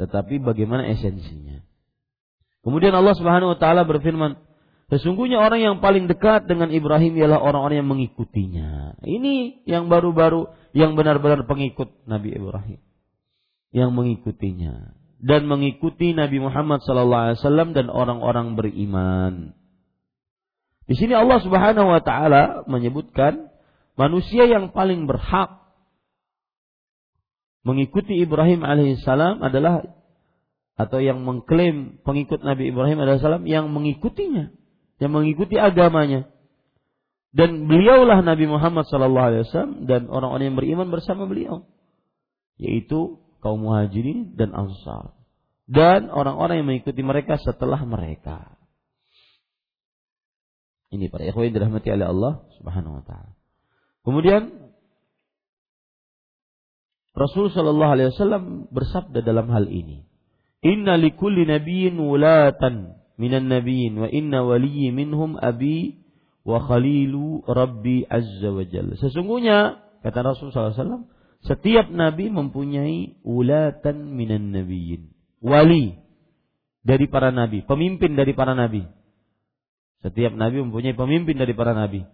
tetapi 0.00 0.42
bagaimana 0.42 0.88
esensinya. 0.90 1.62
Kemudian 2.66 2.90
Allah 2.96 3.14
Subhanahu 3.14 3.54
wa 3.54 3.58
taala 3.60 3.86
berfirman, 3.86 4.40
Sesungguhnya 4.88 5.36
orang 5.36 5.60
yang 5.60 5.76
paling 5.84 6.08
dekat 6.08 6.48
dengan 6.48 6.72
Ibrahim 6.72 7.12
ialah 7.20 7.36
orang-orang 7.44 7.84
yang 7.84 7.90
mengikutinya. 7.92 8.96
Ini 9.04 9.68
yang 9.68 9.92
baru-baru 9.92 10.48
yang 10.72 10.96
benar-benar 10.96 11.44
pengikut 11.44 11.92
Nabi 12.08 12.32
Ibrahim. 12.32 12.80
Yang 13.70 13.90
mengikutinya 13.92 14.98
dan 15.18 15.50
mengikuti 15.50 16.14
Nabi 16.14 16.38
Muhammad 16.38 16.78
wasallam 16.86 17.74
dan 17.74 17.90
orang-orang 17.90 18.54
beriman. 18.54 19.58
Di 20.86 20.94
sini 20.94 21.12
Allah 21.12 21.42
Subhanahu 21.42 21.90
wa 21.90 22.00
taala 22.00 22.64
menyebutkan 22.70 23.50
manusia 23.98 24.46
yang 24.46 24.70
paling 24.70 25.04
berhak 25.10 25.58
mengikuti 27.66 28.22
Ibrahim 28.22 28.64
alaihissalam 28.64 29.42
adalah 29.42 29.84
atau 30.78 31.02
yang 31.02 31.26
mengklaim 31.26 31.98
pengikut 32.06 32.40
Nabi 32.40 32.70
Ibrahim 32.70 33.02
alaihissalam 33.02 33.44
yang 33.44 33.68
mengikutinya, 33.74 34.54
yang 35.02 35.12
mengikuti 35.12 35.58
agamanya. 35.58 36.30
Dan 37.28 37.68
beliaulah 37.68 38.24
Nabi 38.24 38.48
Muhammad 38.48 38.88
sallallahu 38.88 39.28
alaihi 39.28 39.42
wasallam 39.44 39.84
dan 39.84 40.08
orang-orang 40.08 40.48
yang 40.48 40.56
beriman 40.56 40.88
bersama 40.88 41.28
beliau, 41.28 41.68
yaitu 42.56 43.20
kaum 43.48 43.64
muhajirin 43.64 44.36
dan 44.36 44.52
ansar 44.52 45.16
dan 45.68 46.12
orang-orang 46.12 46.60
yang 46.60 46.68
mengikuti 46.68 47.00
mereka 47.04 47.40
setelah 47.40 47.80
mereka. 47.84 48.56
Ini 50.88 51.12
para 51.12 51.28
ikhwan 51.28 51.52
dirahmati 51.52 51.92
oleh 51.92 52.08
Allah 52.08 52.32
Subhanahu 52.56 53.00
wa 53.00 53.04
taala. 53.04 53.36
Kemudian 54.00 54.72
Rasul 57.12 57.52
Shallallahu 57.52 57.92
Alaihi 57.92 58.08
Wasallam 58.16 58.44
bersabda 58.72 59.20
dalam 59.20 59.52
hal 59.52 59.68
ini. 59.68 60.08
Inna 60.64 60.96
likulli 60.96 61.44
nabiyyin 61.44 62.00
wulatan 62.00 62.96
minan 63.20 63.52
nabiyyin 63.52 64.00
wa 64.00 64.08
inna 64.08 64.46
waliyyi 64.48 64.94
minhum 64.96 65.36
abi 65.36 66.00
wa 66.48 66.64
khalilu 66.64 67.44
rabbi 67.44 68.08
azza 68.08 68.48
wa 68.48 68.64
jalla. 68.64 68.96
Sesungguhnya 68.96 69.84
kata 70.00 70.24
Rasul 70.24 70.48
Sallallahu 70.48 70.72
Alaihi 70.72 70.80
Wasallam, 70.80 71.04
setiap 71.48 71.88
nabi 71.88 72.28
mempunyai 72.28 73.16
ulatan 73.24 74.12
minan 74.12 74.52
nabiyyin. 74.52 75.10
Wali 75.40 75.96
dari 76.84 77.08
para 77.08 77.32
nabi, 77.32 77.64
pemimpin 77.64 78.12
dari 78.12 78.36
para 78.36 78.52
nabi. 78.52 78.84
Setiap 80.04 80.36
nabi 80.36 80.60
mempunyai 80.60 80.92
pemimpin 80.92 81.40
dari 81.40 81.56
para 81.56 81.72
nabi. 81.72 82.04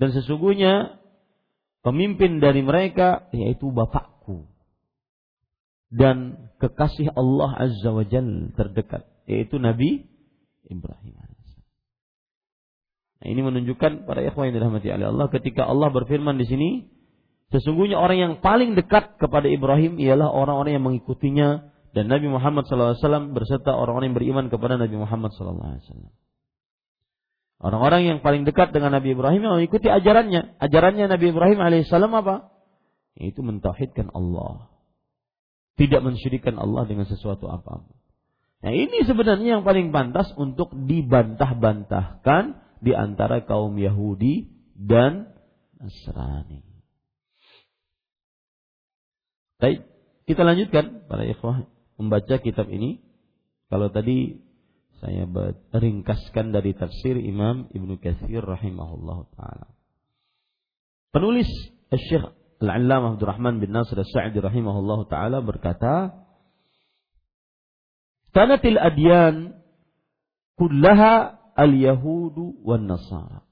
Dan 0.00 0.16
sesungguhnya 0.16 0.98
pemimpin 1.84 2.40
dari 2.40 2.64
mereka 2.64 3.28
yaitu 3.36 3.68
bapakku 3.68 4.48
dan 5.92 6.48
kekasih 6.62 7.12
Allah 7.12 7.68
Azza 7.68 7.90
wa 7.92 8.06
Jal 8.08 8.54
terdekat 8.56 9.04
yaitu 9.28 9.60
Nabi 9.60 10.08
Ibrahim 10.64 11.20
Nah, 13.20 13.28
ini 13.28 13.44
menunjukkan 13.44 14.08
para 14.08 14.24
ikhwan 14.24 14.48
yang 14.48 14.56
dirahmati 14.56 14.88
oleh 14.88 15.12
Allah 15.12 15.28
ketika 15.28 15.68
Allah 15.68 15.92
berfirman 15.92 16.40
di 16.40 16.48
sini 16.48 16.68
sesungguhnya 17.50 17.98
orang 17.98 18.18
yang 18.18 18.34
paling 18.38 18.78
dekat 18.78 19.18
kepada 19.18 19.46
Ibrahim 19.46 19.98
ialah 19.98 20.30
orang-orang 20.30 20.78
yang 20.78 20.84
mengikutinya 20.86 21.70
dan 21.90 22.06
Nabi 22.06 22.30
Muhammad 22.30 22.70
SAW 22.70 23.34
berserta 23.34 23.74
orang-orang 23.74 24.14
yang 24.14 24.18
beriman 24.18 24.46
kepada 24.46 24.78
Nabi 24.78 24.94
Muhammad 24.94 25.34
SAW. 25.34 25.82
Orang-orang 27.60 28.08
yang 28.08 28.18
paling 28.24 28.48
dekat 28.48 28.72
dengan 28.72 28.96
Nabi 28.96 29.12
Ibrahim 29.12 29.42
yang 29.44 29.54
mengikuti 29.60 29.90
ajarannya. 29.90 30.56
Ajarannya 30.62 31.12
Nabi 31.12 31.26
Ibrahim 31.28 31.58
alaihissalam 31.60 32.08
apa? 32.14 32.54
Itu 33.18 33.44
mentauhidkan 33.44 34.08
Allah. 34.14 34.70
Tidak 35.76 36.00
mensyirikan 36.00 36.56
Allah 36.56 36.88
dengan 36.88 37.04
sesuatu 37.04 37.50
apa. 37.52 37.84
Nah 38.64 38.72
ini 38.72 39.04
sebenarnya 39.04 39.60
yang 39.60 39.64
paling 39.64 39.92
pantas 39.92 40.32
untuk 40.38 40.72
dibantah-bantahkan 40.72 42.60
di 42.80 42.96
antara 42.96 43.44
kaum 43.44 43.76
Yahudi 43.76 44.48
dan 44.76 45.28
Nasrani. 45.76 46.69
Baik, 49.60 49.84
kita 50.24 50.42
lanjutkan 50.42 51.04
para 51.04 51.28
ikhwah 51.28 51.68
membaca 52.00 52.40
kitab 52.40 52.66
ini. 52.72 53.04
Kalau 53.68 53.92
tadi 53.92 54.40
Saya 55.00 55.24
ringkaskan 55.72 56.52
dari 56.52 56.76
tafsir 56.76 57.16
Imam 57.16 57.72
Ibnu 57.72 57.96
Katsir 58.04 58.44
rahimahullah 58.44 59.32
taala. 59.32 59.72
Penulis 61.08 61.48
Syekh 61.88 62.36
Al-Allamah 62.60 63.16
Abdurrahman 63.16 63.64
bin 63.64 63.72
Nasir 63.72 63.96
As-Sa'di 63.96 64.36
rahimahullah 64.36 65.08
taala 65.08 65.40
berkata, 65.40 66.20
"Tanatil 68.36 68.76
adyan 68.76 69.56
kullaha 70.60 71.40
al-yahudu 71.56 72.60
wan 72.60 72.84
nasara." 72.84 73.48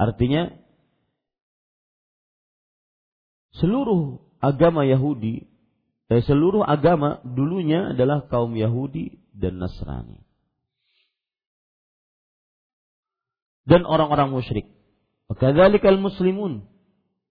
Artinya 0.00 0.56
seluruh 3.60 4.31
agama 4.42 4.82
Yahudi, 4.82 5.46
eh, 6.10 6.22
seluruh 6.26 6.66
agama 6.66 7.22
dulunya 7.22 7.94
adalah 7.94 8.26
kaum 8.26 8.52
Yahudi 8.58 9.22
dan 9.30 9.62
Nasrani. 9.62 10.20
Dan 13.62 13.86
orang-orang 13.86 14.34
musyrik. 14.34 14.66
Kadzalikal 15.32 15.96
muslimun. 15.96 16.66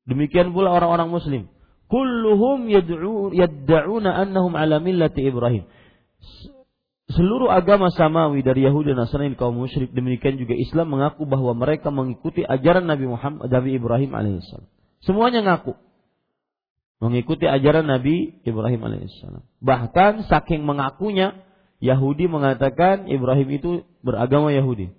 Demikian 0.07 0.55
pula 0.55 0.73
orang-orang 0.73 1.11
muslim. 1.11 1.51
Kulluhum 1.91 2.71
yad'una 2.71 4.15
annahum 4.15 4.55
ala 4.55 4.79
millati 4.79 5.27
Ibrahim. 5.27 5.67
Seluruh 7.11 7.51
agama 7.51 7.91
samawi 7.91 8.39
dari 8.39 8.63
Yahudi 8.63 8.95
dan 8.95 9.03
Nasrani 9.03 9.35
kaum 9.35 9.59
musyrik 9.59 9.91
demikian 9.91 10.39
juga 10.39 10.55
Islam 10.55 10.95
mengaku 10.95 11.27
bahwa 11.27 11.51
mereka 11.51 11.91
mengikuti 11.91 12.47
ajaran 12.47 12.87
Nabi 12.87 13.11
Muhammad 13.11 13.51
Nabi 13.51 13.75
Ibrahim 13.75 14.15
alaihissalam. 14.15 14.71
Semuanya 15.03 15.43
ngaku 15.43 15.75
mengikuti 17.01 17.49
ajaran 17.49 17.89
Nabi 17.89 18.45
Ibrahim 18.45 18.85
alaihissalam. 18.85 19.41
Bahkan 19.59 20.29
saking 20.29 20.61
mengakunya 20.61 21.41
Yahudi 21.81 22.29
mengatakan 22.29 23.09
Ibrahim 23.09 23.49
itu 23.57 23.71
beragama 24.05 24.53
Yahudi. 24.53 24.93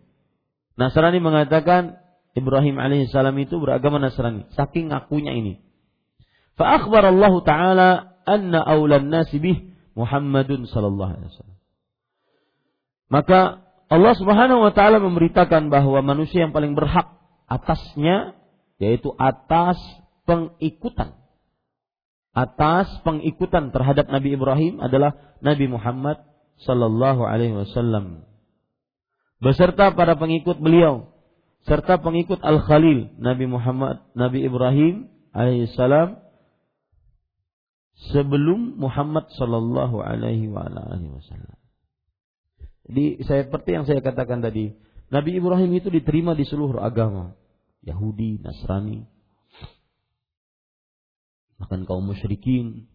Nasrani 0.75 1.23
mengatakan 1.23 2.03
Ibrahim 2.35 2.83
alaihissalam 2.83 3.39
itu 3.39 3.55
beragama 3.63 4.03
Nasrani. 4.03 4.51
Saking 4.59 4.91
ngakunya 4.91 5.31
ini. 5.31 5.63
Fa 6.59 6.83
akhbar 6.83 7.07
Allah 7.07 7.35
taala 7.47 7.89
anna 8.27 8.59
awlan 8.67 9.07
nasi 9.07 9.39
bih 9.39 9.71
Muhammadun 9.95 10.67
sallallahu 10.67 11.11
alaihi 11.17 11.31
wasallam. 11.31 11.59
Maka 13.13 13.41
Allah 13.87 14.15
Subhanahu 14.19 14.61
wa 14.67 14.73
taala 14.75 14.99
memberitakan 14.99 15.71
bahwa 15.71 16.03
manusia 16.03 16.43
yang 16.43 16.51
paling 16.51 16.75
berhak 16.75 17.15
atasnya 17.47 18.35
yaitu 18.83 19.15
atas 19.15 19.79
pengikutan 20.27 21.22
atas 22.33 22.89
pengikutan 23.05 23.71
terhadap 23.73 24.09
Nabi 24.09 24.37
Ibrahim 24.37 24.81
adalah 24.81 25.17
Nabi 25.45 25.69
Muhammad 25.69 26.25
sallallahu 26.65 27.29
alaihi 27.29 27.53
wasallam 27.53 28.25
beserta 29.43 29.93
para 29.93 30.17
pengikut 30.17 30.57
beliau 30.57 31.13
serta 31.69 32.01
pengikut 32.01 32.41
Al-Khalil 32.41 33.21
Nabi 33.21 33.45
Muhammad 33.45 34.01
Nabi 34.17 34.49
Ibrahim 34.49 35.13
alaihissalam 35.37 36.23
sebelum 38.11 38.81
Muhammad 38.81 39.31
sallallahu 39.37 40.03
alaihi 40.03 40.51
wasallam. 40.51 41.59
Jadi 42.91 43.23
saya 43.23 43.47
seperti 43.47 43.71
yang 43.79 43.85
saya 43.87 44.03
katakan 44.03 44.43
tadi, 44.43 44.75
Nabi 45.13 45.39
Ibrahim 45.39 45.71
itu 45.79 45.87
diterima 45.93 46.35
di 46.35 46.43
seluruh 46.43 46.83
agama, 46.83 47.39
Yahudi, 47.87 48.43
Nasrani, 48.43 49.07
bahkan 51.63 51.87
kaum 51.87 52.03
musyrikin, 52.03 52.91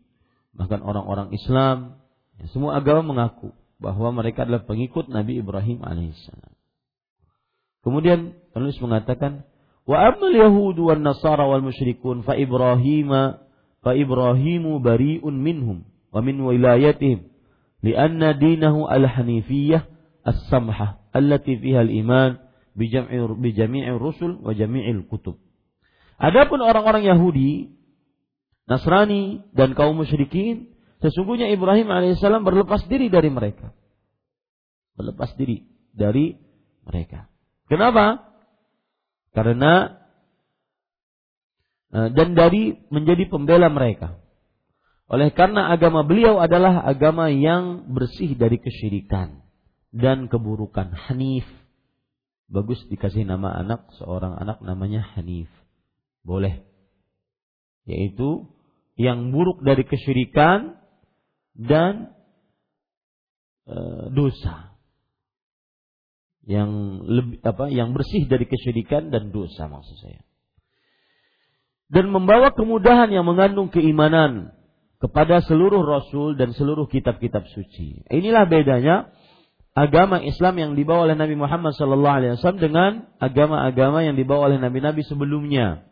bahkan 0.52 0.84
orang-orang 0.84 1.32
Islam, 1.32 2.04
ya, 2.36 2.52
semua 2.52 2.76
agama 2.76 3.16
mengaku 3.16 3.56
bahwa 3.80 4.12
mereka 4.12 4.44
adalah 4.44 4.68
pengikut 4.68 5.08
Nabi 5.08 5.40
Ibrahim 5.40 5.88
alaihissalam. 5.88 6.52
Kemudian 7.88 8.36
penulis 8.52 8.76
mengatakan, 8.84 9.48
wa 9.88 10.04
amal 10.04 10.36
yahudu 10.36 10.92
wan 10.92 11.00
nasara 11.00 11.48
wal 11.48 11.64
musyrikun 11.64 12.28
fa 12.28 12.36
Ibrahim 12.36 13.40
fa 13.80 13.92
Ibrahimu 13.96 14.84
bari'un 14.84 15.32
minhum 15.32 15.88
wa 16.12 16.20
min 16.20 16.44
wilayatihim 16.44 17.32
lianna 17.80 18.36
dinahu 18.36 18.84
al-hanifiyah 18.84 19.88
as-samhah 20.28 21.00
allati 21.16 21.56
fiha 21.56 21.88
al-iman 21.88 22.44
bi 22.76 22.92
jami'i 23.56 23.88
rusul 23.96 24.44
wa 24.44 24.52
jami'il 24.52 25.08
kutub. 25.08 25.40
Adapun 26.20 26.60
orang-orang 26.60 27.08
Yahudi 27.08 27.77
Nasrani 28.68 29.48
dan 29.56 29.72
kaum 29.80 29.96
musyrikin, 29.96 30.76
sesungguhnya 31.00 31.48
Ibrahim 31.48 31.88
alaihissalam 31.88 32.44
berlepas 32.44 32.84
diri 32.92 33.08
dari 33.08 33.32
mereka. 33.32 33.72
Berlepas 35.00 35.32
diri 35.40 35.64
dari 35.96 36.36
mereka. 36.84 37.32
Kenapa? 37.72 38.28
Karena 39.32 40.04
eh, 41.96 42.10
dan 42.12 42.36
dari 42.36 42.76
menjadi 42.92 43.32
pembela 43.32 43.72
mereka. 43.72 44.20
Oleh 45.08 45.32
karena 45.32 45.72
agama 45.72 46.04
beliau 46.04 46.36
adalah 46.44 46.84
agama 46.84 47.32
yang 47.32 47.88
bersih 47.96 48.36
dari 48.36 48.60
kesyirikan 48.60 49.40
dan 49.96 50.28
keburukan. 50.28 50.92
Hanif. 51.08 51.48
Bagus 52.52 52.84
dikasih 52.92 53.24
nama 53.24 53.56
anak, 53.56 53.92
seorang 53.96 54.36
anak 54.36 54.60
namanya 54.60 55.04
Hanif. 55.16 55.48
Boleh. 56.28 56.68
Yaitu 57.88 58.52
yang 58.98 59.32
buruk 59.32 59.62
dari 59.62 59.86
kesyirikan 59.86 60.76
dan 61.54 62.14
e, 63.70 63.78
dosa 64.12 64.74
yang 66.48 67.04
lebih 67.06 67.40
apa 67.46 67.70
yang 67.70 67.94
bersih 67.94 68.26
dari 68.26 68.50
kesyirikan 68.50 69.14
dan 69.14 69.30
dosa 69.30 69.70
maksud 69.70 69.98
saya 70.02 70.22
dan 71.88 72.12
membawa 72.12 72.52
kemudahan 72.52 73.08
yang 73.12 73.24
mengandung 73.24 73.72
keimanan 73.72 74.52
kepada 74.98 75.40
seluruh 75.46 75.86
rasul 75.86 76.36
dan 76.36 76.52
seluruh 76.52 76.90
kitab-kitab 76.90 77.48
suci. 77.54 78.04
Inilah 78.12 78.50
bedanya 78.50 79.14
agama 79.78 80.20
Islam 80.20 80.58
yang 80.58 80.72
dibawa 80.74 81.06
oleh 81.08 81.16
Nabi 81.16 81.38
Muhammad 81.38 81.78
SAW 81.78 82.36
dengan 82.58 83.08
agama-agama 83.22 84.04
yang 84.04 84.18
dibawa 84.18 84.52
oleh 84.52 84.58
nabi-nabi 84.58 85.06
sebelumnya. 85.06 85.86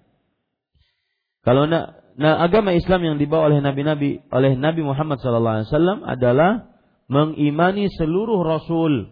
Kalau 1.45 1.69
Nah, 2.15 2.39
agama 2.39 2.71
Islam 2.71 3.03
yang 3.03 3.17
dibawa 3.19 3.51
oleh 3.51 3.59
nabi-nabi 3.59 4.23
oleh 4.31 4.55
Nabi 4.55 4.87
Muhammad 4.87 5.19
SAW 5.19 6.07
adalah 6.07 6.71
mengimani 7.11 7.91
seluruh 7.91 8.39
rasul 8.39 9.11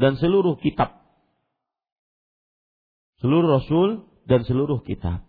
dan 0.00 0.16
seluruh 0.16 0.56
kitab. 0.56 0.96
Seluruh 3.20 3.60
rasul 3.60 4.08
dan 4.24 4.48
seluruh 4.48 4.80
kitab. 4.80 5.28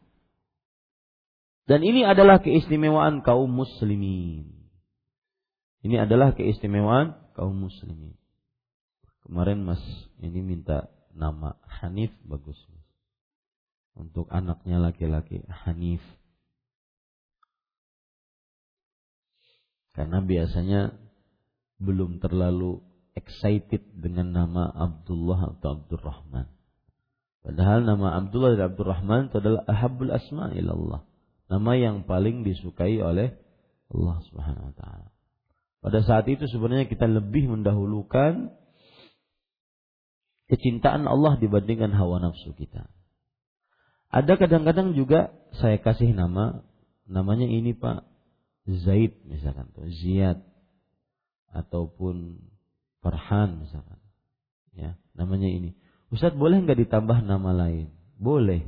Dan 1.68 1.84
ini 1.84 2.08
adalah 2.08 2.40
keistimewaan 2.40 3.20
kaum 3.22 3.52
muslimin. 3.52 4.72
Ini 5.84 6.08
adalah 6.08 6.34
keistimewaan 6.34 7.20
kaum 7.36 7.68
muslimin. 7.68 8.16
Kemarin 9.28 9.62
Mas 9.68 9.84
ini 10.24 10.40
minta 10.42 10.88
nama 11.14 11.60
Hanif 11.68 12.16
bagus. 12.26 12.58
Untuk 13.94 14.32
anaknya 14.32 14.80
laki-laki 14.80 15.44
Hanif. 15.68 16.02
Karena 19.94 20.22
biasanya 20.24 20.96
belum 21.80 22.20
terlalu 22.20 22.84
excited 23.16 23.84
dengan 23.96 24.32
nama 24.32 24.70
Abdullah 24.70 25.58
atau 25.58 25.82
Abdurrahman. 25.82 26.48
Padahal 27.40 27.88
nama 27.88 28.20
Abdullah 28.20 28.60
dan 28.60 28.76
Abdurrahman 28.76 29.32
itu 29.32 29.40
adalah 29.40 29.64
ahabul 29.66 30.12
asma 30.12 30.52
ilallah. 30.54 31.08
Nama 31.50 31.72
yang 31.80 32.06
paling 32.06 32.46
disukai 32.46 33.00
oleh 33.02 33.34
Allah 33.90 34.18
Subhanahu 34.30 34.70
wa 34.70 34.76
taala. 34.78 35.08
Pada 35.80 36.00
saat 36.04 36.28
itu 36.28 36.46
sebenarnya 36.46 36.92
kita 36.92 37.08
lebih 37.08 37.48
mendahulukan 37.48 38.52
kecintaan 40.52 41.08
Allah 41.08 41.40
dibandingkan 41.40 41.96
hawa 41.96 42.20
nafsu 42.20 42.52
kita. 42.54 42.92
Ada 44.10 44.36
kadang-kadang 44.36 44.98
juga 44.98 45.32
saya 45.56 45.78
kasih 45.80 46.12
nama, 46.12 46.66
namanya 47.06 47.46
ini 47.46 47.78
Pak 47.78 48.04
Zaid 48.70 49.18
misalkan 49.26 49.72
tuh 49.74 49.90
Ziyad 49.90 50.46
ataupun 51.50 52.38
Farhan 53.02 53.64
misalkan. 53.66 53.98
Ya 54.76 55.00
namanya 55.18 55.50
ini. 55.50 55.74
Ustadz 56.14 56.38
boleh 56.38 56.62
nggak 56.62 56.78
ditambah 56.86 57.26
nama 57.26 57.52
lain? 57.56 57.90
Boleh. 58.20 58.66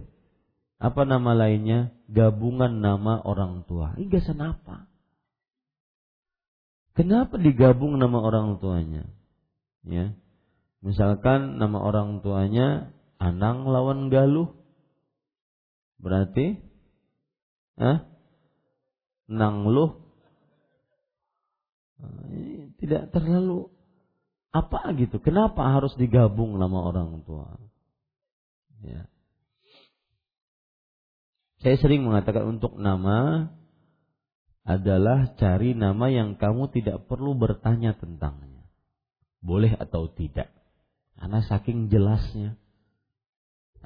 Apa 0.82 1.06
nama 1.06 1.38
lainnya? 1.38 1.94
Gabungan 2.10 2.82
nama 2.82 3.22
orang 3.22 3.68
tua. 3.70 3.94
Apa? 3.98 4.90
Kenapa 6.98 7.38
digabung 7.38 8.02
nama 8.02 8.18
orang 8.20 8.58
tuanya? 8.58 9.06
Ya. 9.86 10.18
Misalkan 10.82 11.62
nama 11.62 11.78
orang 11.78 12.26
tuanya 12.26 12.90
Anang 13.22 13.70
lawan 13.70 14.10
Galuh. 14.10 14.50
Berarti 16.02 16.58
ah 17.78 18.11
nangluh 19.32 19.96
tidak 22.82 23.14
terlalu 23.14 23.72
Apa 24.52 24.92
gitu? 25.00 25.24
Kenapa 25.24 25.64
harus 25.64 25.96
digabung 25.96 26.60
nama 26.60 26.76
orang 26.84 27.24
tua? 27.24 27.56
Ya. 28.84 29.08
Saya 31.64 31.80
sering 31.80 32.04
mengatakan 32.04 32.60
untuk 32.60 32.76
nama 32.76 33.48
adalah 34.68 35.40
cari 35.40 35.72
nama 35.72 36.12
yang 36.12 36.36
kamu 36.36 36.68
tidak 36.76 37.08
perlu 37.08 37.32
bertanya 37.32 37.96
tentangnya. 37.96 38.68
Boleh 39.40 39.72
atau 39.72 40.12
tidak. 40.12 40.52
Karena 41.16 41.40
saking 41.48 41.88
jelasnya. 41.88 42.60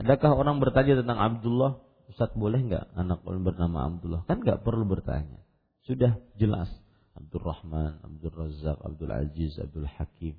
Adakah 0.02 0.34
orang 0.34 0.58
bertanya 0.58 0.98
tentang 0.98 1.22
Abdullah? 1.22 1.85
Ustaz 2.10 2.32
boleh 2.38 2.62
nggak 2.62 2.94
anak 2.94 3.26
bernama 3.26 3.90
Abdullah? 3.90 4.22
Kan 4.30 4.46
nggak 4.46 4.62
perlu 4.62 4.86
bertanya. 4.86 5.42
Sudah 5.86 6.22
jelas. 6.38 6.70
Abdul 7.16 7.48
Rahman, 7.48 8.04
Abdul 8.04 8.36
Razak, 8.36 8.78
Abdul 8.84 9.12
Aziz, 9.16 9.56
Abdul 9.56 9.88
Hakim, 9.88 10.36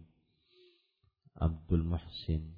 Abdul 1.33 1.89
Muhsin, 1.89 2.53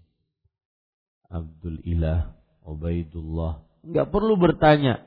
Abdul 1.31 1.79
Ilah, 1.87 2.35
Ubaidullah. 2.67 3.63
Nggak 3.87 4.11
perlu 4.11 4.35
bertanya 4.35 5.07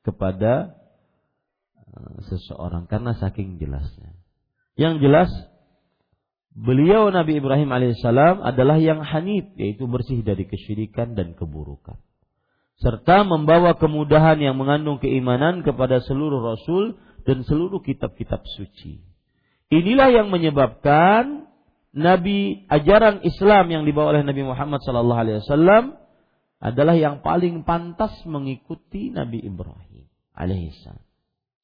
kepada 0.00 0.72
uh, 1.84 2.16
seseorang 2.32 2.88
karena 2.88 3.12
saking 3.20 3.60
jelasnya. 3.60 4.16
Yang 4.80 5.04
jelas 5.04 5.30
Beliau 6.56 7.12
Nabi 7.12 7.36
Ibrahim 7.36 7.68
alaihissalam 7.68 8.40
adalah 8.40 8.80
yang 8.80 9.04
hanif, 9.04 9.52
yaitu 9.60 9.84
bersih 9.84 10.24
dari 10.24 10.48
kesyirikan 10.48 11.12
dan 11.12 11.36
keburukan. 11.36 12.00
Serta 12.76 13.24
membawa 13.24 13.76
kemudahan 13.80 14.36
yang 14.36 14.60
mengandung 14.60 15.00
keimanan 15.00 15.64
kepada 15.64 16.04
seluruh 16.04 16.44
rasul 16.44 17.00
dan 17.24 17.40
seluruh 17.42 17.80
kitab-kitab 17.80 18.44
suci. 18.44 19.00
Inilah 19.72 20.12
yang 20.12 20.28
menyebabkan 20.28 21.48
Nabi 21.96 22.68
ajaran 22.68 23.24
Islam 23.24 23.72
yang 23.72 23.82
dibawa 23.88 24.12
oleh 24.12 24.22
Nabi 24.28 24.44
Muhammad 24.44 24.84
sallallahu 24.84 25.20
alaihi 25.24 25.40
wasallam 25.40 25.96
adalah 26.60 26.92
yang 26.92 27.24
paling 27.24 27.64
pantas 27.64 28.12
mengikuti 28.28 29.08
Nabi 29.08 29.40
Ibrahim 29.40 30.04
alaihissalam. 30.36 31.02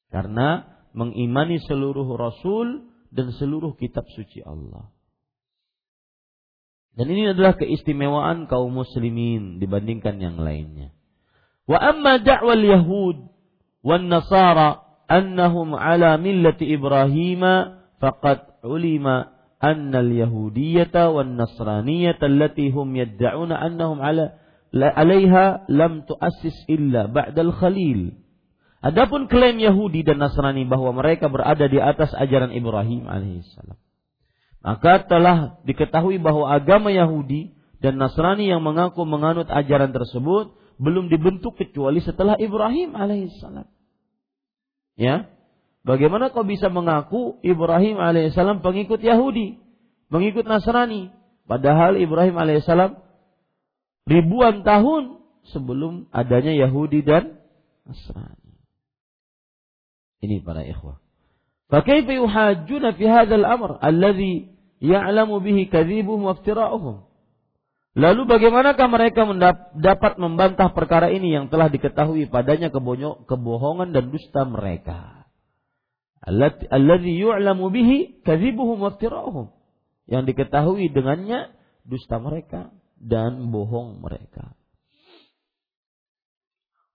Karena 0.09 0.65
mengimani 0.97 1.61
seluruh 1.61 2.05
rasul 2.17 2.89
dan 3.13 3.29
seluruh 3.37 3.77
kitab 3.77 4.09
suci 4.09 4.41
Allah. 4.41 4.89
Dan 6.93 7.09
ini 7.09 7.33
adalah 7.33 7.57
keistimewaan 7.57 8.45
kaum 8.45 8.69
muslimin 8.73 9.57
dibandingkan 9.57 10.21
yang 10.21 10.37
lainnya. 10.37 10.93
Wa 11.63 11.79
amma 11.79 12.19
da'wal 12.19 12.63
yahud 12.63 13.17
wan 13.83 14.11
nasara 14.11 14.83
annahum 15.07 15.75
ala 15.75 16.19
millati 16.19 16.67
Ibrahim 16.71 17.43
faqad 18.03 18.63
ulima 18.63 19.31
anna 19.63 20.03
al-yahudiyyata 20.03 21.11
wan 21.11 21.39
nasraniyata 21.39 22.27
allati 22.27 22.67
hum 22.67 22.91
yad'una 22.99 23.55
annahum 23.55 24.03
ala 24.03 24.35
alaiha 24.75 25.69
lam 25.71 26.03
tuassis 26.03 26.67
illa 26.67 27.07
ba'da 27.07 27.47
al-khalil 27.47 28.23
Adapun 28.83 29.31
klaim 29.31 29.63
Yahudi 29.63 30.03
dan 30.03 30.19
Nasrani 30.19 30.67
bahwa 30.67 30.91
mereka 30.91 31.31
berada 31.31 31.71
di 31.71 31.79
atas 31.79 32.11
ajaran 32.11 32.51
Ibrahim 32.51 33.07
alaihissalam. 33.07 33.79
Maka 34.59 35.07
telah 35.07 35.63
diketahui 35.63 36.19
bahwa 36.19 36.51
agama 36.51 36.91
Yahudi 36.91 37.55
dan 37.79 37.95
Nasrani 37.95 38.51
yang 38.51 38.59
mengaku 38.59 39.07
menganut 39.07 39.47
ajaran 39.47 39.95
tersebut 39.95 40.51
belum 40.83 41.07
dibentuk 41.07 41.55
kecuali 41.55 42.03
setelah 42.03 42.35
Ibrahim 42.35 42.91
alaihissalam. 42.99 43.63
Ya, 44.99 45.31
bagaimana 45.87 46.35
kau 46.35 46.43
bisa 46.43 46.67
mengaku 46.67 47.39
Ibrahim 47.39 48.03
alaihissalam 48.03 48.59
pengikut 48.59 48.99
Yahudi, 48.99 49.63
pengikut 50.11 50.43
Nasrani, 50.43 51.15
padahal 51.47 51.95
Ibrahim 51.95 52.35
alaihissalam 52.35 52.99
ribuan 54.11 54.67
tahun 54.67 55.23
sebelum 55.55 56.11
adanya 56.11 56.51
Yahudi 56.51 56.99
dan 57.07 57.39
Nasrani. 57.87 58.59
Ini 60.19 60.43
para 60.43 60.67
ikhwah. 60.67 60.99
Fakaifa 61.71 62.11
yuhajjuna 62.11 62.95
fi 62.99 63.05
hadzal 63.07 63.47
amr 63.47 63.79
alladhi 63.79 64.51
ya'lamu 64.83 65.39
bihi 65.39 65.71
kadhibuhum 65.71 66.27
wa 66.27 66.35
iftira'uhum? 66.35 67.07
Lalu 67.93 68.25
bagaimanakah 68.25 68.87
mereka 68.89 69.21
dapat 69.77 70.17
membantah 70.17 70.73
perkara 70.73 71.13
ini 71.13 71.29
yang 71.29 71.53
telah 71.53 71.69
diketahui 71.69 72.25
padanya 72.25 72.73
kebohongan 72.73 73.93
dan 73.93 74.09
dusta 74.09 74.49
mereka? 74.49 75.29
Alladzi 76.25 77.13
yu'lamu 77.13 77.69
bihi 77.69 78.25
kadhibuhum 78.25 78.81
waftira'uhum. 78.81 79.53
Yang 80.09 80.23
diketahui 80.33 80.89
dengannya 80.89 81.53
dusta 81.85 82.17
mereka 82.17 82.73
dan 82.97 83.53
bohong 83.53 84.01
mereka. 84.01 84.57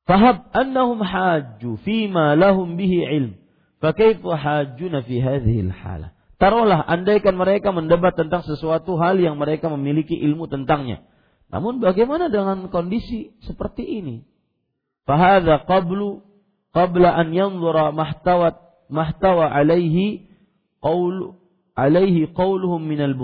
Fahab 0.09 0.51
annahum 0.57 0.99
hajju 1.05 1.79
fima 1.87 2.35
lahum 2.35 2.75
bihi 2.75 3.07
ilm. 3.07 3.33
Fakaifu 3.79 4.35
hajjuna 4.35 5.07
fi 5.07 5.23
hadhihi 5.23 5.71
halah. 5.71 6.18
Taruhlah 6.39 6.87
andaikan 6.87 7.35
mereka 7.35 7.75
mendebat 7.75 8.15
tentang 8.15 8.47
sesuatu 8.47 8.95
hal 8.95 9.19
yang 9.19 9.35
mereka 9.35 9.67
memiliki 9.67 10.15
ilmu 10.15 10.47
tentangnya. 10.47 11.03
Namun 11.51 11.83
bagaimana 11.83 12.31
dengan 12.31 12.71
kondisi 12.71 13.35
seperti 13.43 13.83
ini? 13.83 14.23
Fahadha 15.03 15.67
qablu 15.67 16.23
qabla 16.71 17.11
an 17.11 17.35
yanzura 17.35 17.91
mahtawat 17.91 18.55
mahtawa 18.87 19.51
alaihi 19.51 20.31
qaul 20.79 21.35
alaihi 21.75 22.31
qauluhum 22.31 22.87
minal 22.87 23.19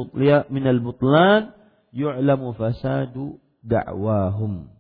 minal 0.51 0.81
butlan 0.83 1.55
yu'lamu 1.95 2.51
fasadu 2.59 3.39
da'wahum. 3.63 4.75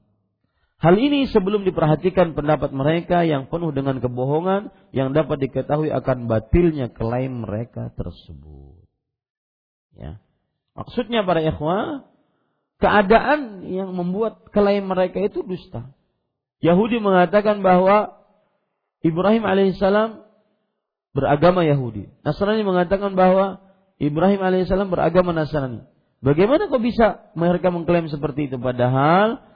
Hal 0.84 1.00
ini 1.00 1.24
sebelum 1.32 1.64
diperhatikan 1.64 2.36
pendapat 2.36 2.68
mereka 2.76 3.24
yang 3.24 3.48
penuh 3.48 3.72
dengan 3.72 4.04
kebohongan 4.04 4.68
yang 4.92 5.16
dapat 5.16 5.40
diketahui 5.48 5.88
akan 5.88 6.28
batilnya 6.28 6.92
klaim 6.92 7.40
mereka 7.40 7.88
tersebut. 7.96 8.84
Ya. 9.96 10.20
Maksudnya 10.76 11.24
para 11.24 11.40
ikhwah, 11.40 12.04
keadaan 12.84 13.64
yang 13.64 13.96
membuat 13.96 14.52
klaim 14.52 14.84
mereka 14.84 15.24
itu 15.24 15.40
dusta. 15.40 15.88
Yahudi 16.60 17.00
mengatakan 17.00 17.64
bahwa 17.64 18.20
Ibrahim 19.00 19.48
alaihissalam 19.48 20.20
beragama 21.16 21.64
Yahudi. 21.64 22.12
Nasrani 22.20 22.60
mengatakan 22.60 23.16
bahwa 23.16 23.64
Ibrahim 23.96 24.44
alaihissalam 24.44 24.92
beragama 24.92 25.32
Nasrani. 25.32 25.88
Bagaimana 26.20 26.68
kok 26.68 26.84
bisa 26.84 27.24
mereka 27.32 27.72
mengklaim 27.72 28.04
seperti 28.12 28.52
itu 28.52 28.60
padahal 28.60 29.53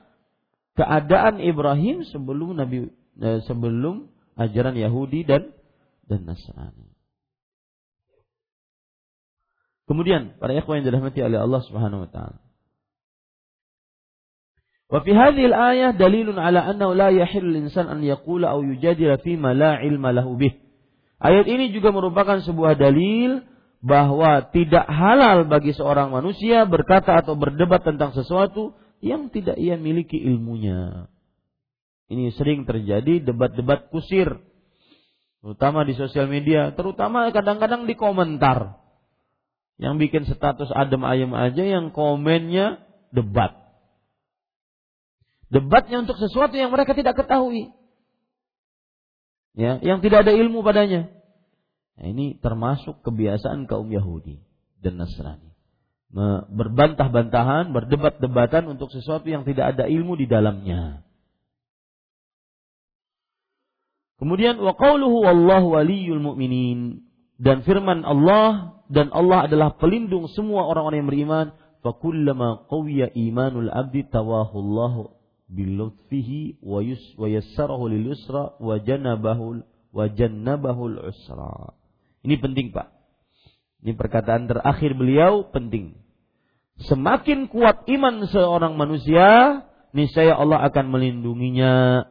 keadaan 0.79 1.43
Ibrahim 1.43 2.07
sebelum 2.07 2.55
Nabi 2.55 2.87
eh, 3.19 3.41
sebelum 3.51 4.07
ajaran 4.39 4.79
Yahudi 4.79 5.27
dan 5.27 5.51
dan 6.07 6.23
Nasrani. 6.23 6.95
Kemudian 9.91 10.39
para 10.39 10.55
ikhwan 10.55 10.81
yang 10.81 10.87
dirahmati 10.93 11.19
oleh 11.25 11.41
Allah 11.43 11.61
Subhanahu 11.67 12.07
wa 12.07 12.11
taala. 12.13 12.39
Wa 14.89 15.05
fi 15.05 15.13
hadhihi 15.13 15.53
al-ayah 15.53 15.91
dalilun 15.97 16.41
ala 16.41 16.65
annahu 16.65 16.97
la 16.97 17.13
yahillu 17.13 17.61
insan 17.61 17.93
an 17.93 18.01
yaqula 18.01 18.57
aw 18.57 18.61
yujadila 18.65 19.21
fi 19.21 19.37
ma 19.37 19.53
la 19.53 19.85
ilma 19.85 20.15
lahu 20.17 20.39
bih. 20.41 20.57
Ayat 21.19 21.45
ini 21.51 21.75
juga 21.75 21.91
merupakan 21.93 22.41
sebuah 22.41 22.79
dalil 22.79 23.43
bahwa 23.83 24.49
tidak 24.55 24.87
halal 24.87 25.45
bagi 25.45 25.75
seorang 25.75 26.15
manusia 26.15 26.65
berkata 26.65 27.21
atau 27.21 27.35
berdebat 27.35 27.85
tentang 27.85 28.15
sesuatu 28.15 28.75
yang 28.99 29.31
tidak 29.31 29.57
ia 29.59 29.79
miliki 29.79 30.19
ilmunya. 30.19 31.11
Ini 32.09 32.33
sering 32.35 32.65
terjadi 32.65 33.21
debat-debat 33.21 33.93
kusir, 33.93 34.41
terutama 35.45 35.85
di 35.85 35.93
sosial 35.93 36.25
media, 36.25 36.73
terutama 36.73 37.29
kadang-kadang 37.29 37.85
di 37.85 37.95
komentar. 37.95 38.81
Yang 39.79 39.95
bikin 40.09 40.23
status 40.27 40.73
adem 40.75 41.05
ayem 41.05 41.31
aja, 41.37 41.63
yang 41.63 41.95
komennya 41.95 42.83
debat. 43.15 43.55
Debatnya 45.53 46.03
untuk 46.03 46.19
sesuatu 46.19 46.57
yang 46.57 46.73
mereka 46.73 46.97
tidak 46.97 47.15
ketahui. 47.15 47.71
Ya, 49.55 49.79
yang 49.85 50.01
tidak 50.03 50.27
ada 50.27 50.33
ilmu 50.35 50.65
padanya. 50.65 51.13
Nah, 51.99 52.07
ini 52.09 52.39
termasuk 52.39 53.03
kebiasaan 53.03 53.67
kaum 53.67 53.91
Yahudi 53.91 54.39
dan 54.81 55.03
Nasrani 55.03 55.48
berbantah-bantahan, 56.49 57.71
berdebat-debatan 57.77 58.65
untuk 58.65 58.89
sesuatu 58.89 59.29
yang 59.29 59.45
tidak 59.45 59.77
ada 59.77 59.85
ilmu 59.85 60.17
di 60.17 60.25
dalamnya. 60.25 61.05
Kemudian 64.19 64.59
wa 64.59 64.75
qauluhu 64.75 65.23
wallahu 65.23 65.79
waliyul 65.79 66.19
mu'minin 66.19 67.07
dan 67.39 67.63
firman 67.63 68.03
Allah 68.03 68.83
dan 68.91 69.15
Allah 69.15 69.47
adalah 69.47 69.79
pelindung 69.79 70.27
semua 70.35 70.67
orang-orang 70.67 71.07
yang 71.07 71.11
beriman 71.13 71.47
fa 71.87 71.95
kullama 71.95 72.67
qawiya 72.67 73.15
imanul 73.15 73.71
abdi 73.71 74.03
tawahu 74.11 74.59
Allah 74.59 74.95
bilutfihi 75.47 76.59
wa 76.67 76.83
yus 76.83 76.99
wa 77.15 77.31
yassarahu 77.31 77.87
lil 77.87 78.11
yusra 78.11 78.59
wa 78.59 78.75
janabahu 78.83 79.63
wa 79.95 80.05
jannabahu 80.11 80.99
usra. 80.99 81.79
Ini 82.27 82.43
penting 82.43 82.75
Pak. 82.75 82.98
Ini 83.83 83.95
perkataan 83.95 84.51
terakhir 84.51 84.99
beliau 84.99 85.49
penting. 85.55 85.99
Semakin 86.79 87.51
kuat 87.51 87.87
iman 87.91 88.27
seorang 88.27 88.79
manusia, 88.79 89.63
niscaya 89.91 90.35
Allah 90.35 90.63
akan 90.67 90.95
melindunginya 90.95 92.07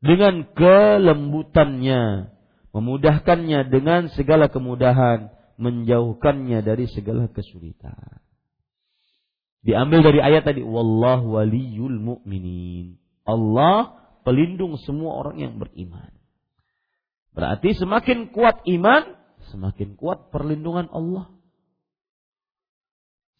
dengan 0.00 0.48
kelembutannya, 0.56 2.32
memudahkannya 2.72 3.60
dengan 3.68 4.08
segala 4.16 4.48
kemudahan, 4.48 5.30
menjauhkannya 5.60 6.64
dari 6.64 6.88
segala 6.88 7.28
kesulitan. 7.28 8.18
Diambil 9.60 10.00
dari 10.00 10.20
ayat 10.24 10.48
tadi, 10.48 10.64
wallahu 10.64 11.36
waliyul 11.36 12.00
mu'minin. 12.00 12.96
Allah 13.28 14.00
pelindung 14.24 14.80
semua 14.80 15.20
orang 15.20 15.36
yang 15.36 15.54
beriman. 15.60 16.16
Berarti 17.36 17.76
semakin 17.76 18.32
kuat 18.32 18.64
iman, 18.64 19.19
semakin 19.50 19.98
kuat 19.98 20.30
perlindungan 20.30 20.88
Allah. 20.90 21.28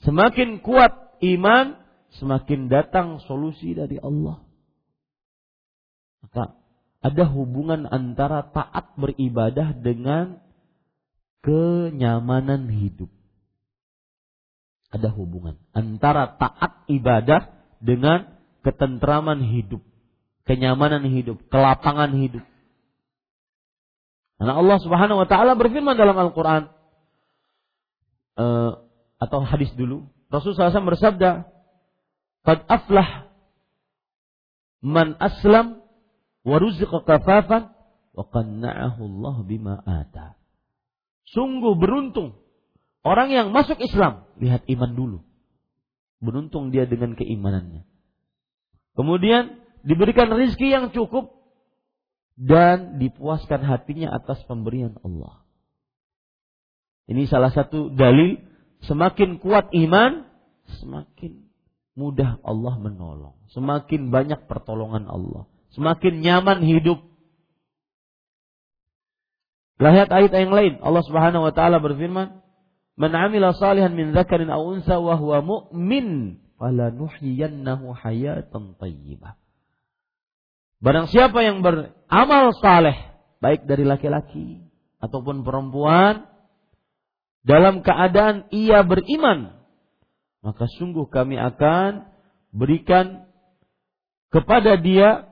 Semakin 0.02 0.64
kuat 0.64 1.20
iman, 1.22 1.76
semakin 2.18 2.66
datang 2.72 3.22
solusi 3.24 3.76
dari 3.76 4.00
Allah. 4.00 4.42
Maka 6.24 6.56
ada 7.00 7.24
hubungan 7.32 7.88
antara 7.88 8.44
taat 8.52 8.96
beribadah 8.96 9.72
dengan 9.76 10.40
kenyamanan 11.40 12.68
hidup. 12.68 13.08
Ada 14.90 15.08
hubungan 15.14 15.56
antara 15.70 16.34
taat 16.36 16.84
ibadah 16.90 17.46
dengan 17.78 18.40
ketentraman 18.66 19.40
hidup, 19.40 19.80
kenyamanan 20.44 21.06
hidup, 21.08 21.40
kelapangan 21.48 22.12
hidup. 22.18 22.44
Karena 24.40 24.56
Allah 24.56 24.80
Subhanahu 24.80 25.20
wa 25.20 25.28
taala 25.28 25.52
berfirman 25.52 26.00
dalam 26.00 26.16
Al-Qur'an 26.16 26.72
uh, 28.40 28.80
atau 29.20 29.44
hadis 29.44 29.68
dulu, 29.76 30.08
Rasulullah 30.32 30.72
SAW 30.72 30.96
bersabda, 30.96 31.44
"Qad 32.48 32.64
aflah 32.64 33.28
man 34.80 35.12
aslam 35.20 35.84
wa 36.40 36.56
ruziqa 36.56 37.04
kafafan 37.04 37.68
wa 38.16 38.24
qanna'ahu 38.32 39.00
Allah 39.04 39.36
bima 39.44 39.76
ata." 39.84 40.40
Sungguh 41.28 41.76
beruntung 41.76 42.40
orang 43.04 43.28
yang 43.28 43.52
masuk 43.52 43.76
Islam, 43.76 44.24
lihat 44.40 44.64
iman 44.72 44.96
dulu. 44.96 45.18
Beruntung 46.24 46.72
dia 46.72 46.88
dengan 46.88 47.12
keimanannya. 47.12 47.84
Kemudian 48.96 49.60
diberikan 49.84 50.32
rezeki 50.32 50.68
yang 50.72 50.84
cukup 50.96 51.39
dan 52.40 52.96
dipuaskan 52.96 53.60
hatinya 53.60 54.16
atas 54.16 54.40
pemberian 54.48 54.96
Allah. 55.04 55.44
Ini 57.04 57.28
salah 57.28 57.52
satu 57.52 57.92
dalil 57.92 58.40
semakin 58.88 59.36
kuat 59.44 59.68
iman, 59.76 60.24
semakin 60.80 61.44
mudah 62.00 62.40
Allah 62.40 62.80
menolong. 62.80 63.36
Semakin 63.52 64.08
banyak 64.08 64.48
pertolongan 64.48 65.04
Allah. 65.04 65.44
Semakin 65.76 66.24
nyaman 66.24 66.64
hidup. 66.64 67.04
Lihat 69.80 70.08
ayat 70.08 70.32
yang 70.32 70.52
lain. 70.52 70.80
Allah 70.80 71.04
Subhanahu 71.04 71.44
wa 71.44 71.52
taala 71.52 71.80
berfirman, 71.80 72.40
"Man 72.96 73.12
'amila 73.16 73.52
salihan 73.56 73.92
min 73.92 74.12
dzakarin 74.16 74.52
aw 74.52 74.60
unsa 74.60 75.00
wa 75.00 75.16
huwa 75.16 75.40
mu'min, 75.40 76.40
falanuhyiyannahu 76.60 77.96
hayatan 77.96 78.76
thayyibah." 78.76 79.39
Barang 80.80 81.12
siapa 81.12 81.44
yang 81.44 81.60
beramal 81.60 82.56
saleh, 82.56 82.96
baik 83.44 83.68
dari 83.68 83.84
laki-laki 83.84 84.64
ataupun 85.00 85.44
perempuan, 85.44 86.24
dalam 87.44 87.84
keadaan 87.84 88.48
ia 88.52 88.80
beriman, 88.84 89.60
maka 90.40 90.64
sungguh 90.80 91.08
kami 91.12 91.36
akan 91.36 92.08
berikan 92.52 93.28
kepada 94.32 94.80
dia 94.80 95.28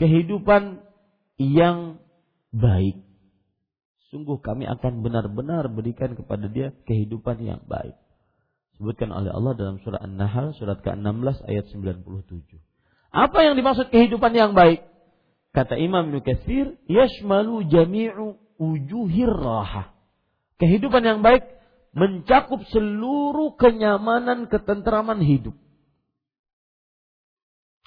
kehidupan 0.00 0.80
yang 1.36 2.00
baik 2.52 3.04
sungguh 4.10 4.42
kami 4.42 4.66
akan 4.66 5.06
benar-benar 5.06 5.70
berikan 5.70 6.18
kepada 6.18 6.50
dia 6.50 6.74
kehidupan 6.84 7.40
yang 7.46 7.62
baik. 7.64 7.94
Sebutkan 8.76 9.14
oleh 9.14 9.30
Allah 9.30 9.54
dalam 9.54 9.78
surah 9.80 10.02
An-Nahl 10.02 10.52
surat 10.58 10.82
ke-16 10.82 11.46
ayat 11.46 11.64
97. 11.70 12.69
Apa 13.10 13.42
yang 13.42 13.58
dimaksud 13.58 13.90
kehidupan 13.90 14.34
yang 14.34 14.54
baik? 14.54 14.86
Kata 15.50 15.74
Imam 15.74 16.10
Ibnu 16.10 16.22
Katsir, 16.22 16.78
yashmalu 16.86 17.66
jami'u 17.66 18.38
ujuhir 18.58 19.34
raha. 19.34 19.90
Kehidupan 20.62 21.02
yang 21.02 21.20
baik 21.26 21.42
mencakup 21.90 22.62
seluruh 22.70 23.58
kenyamanan 23.58 24.46
ketentraman 24.46 25.18
hidup. 25.26 25.58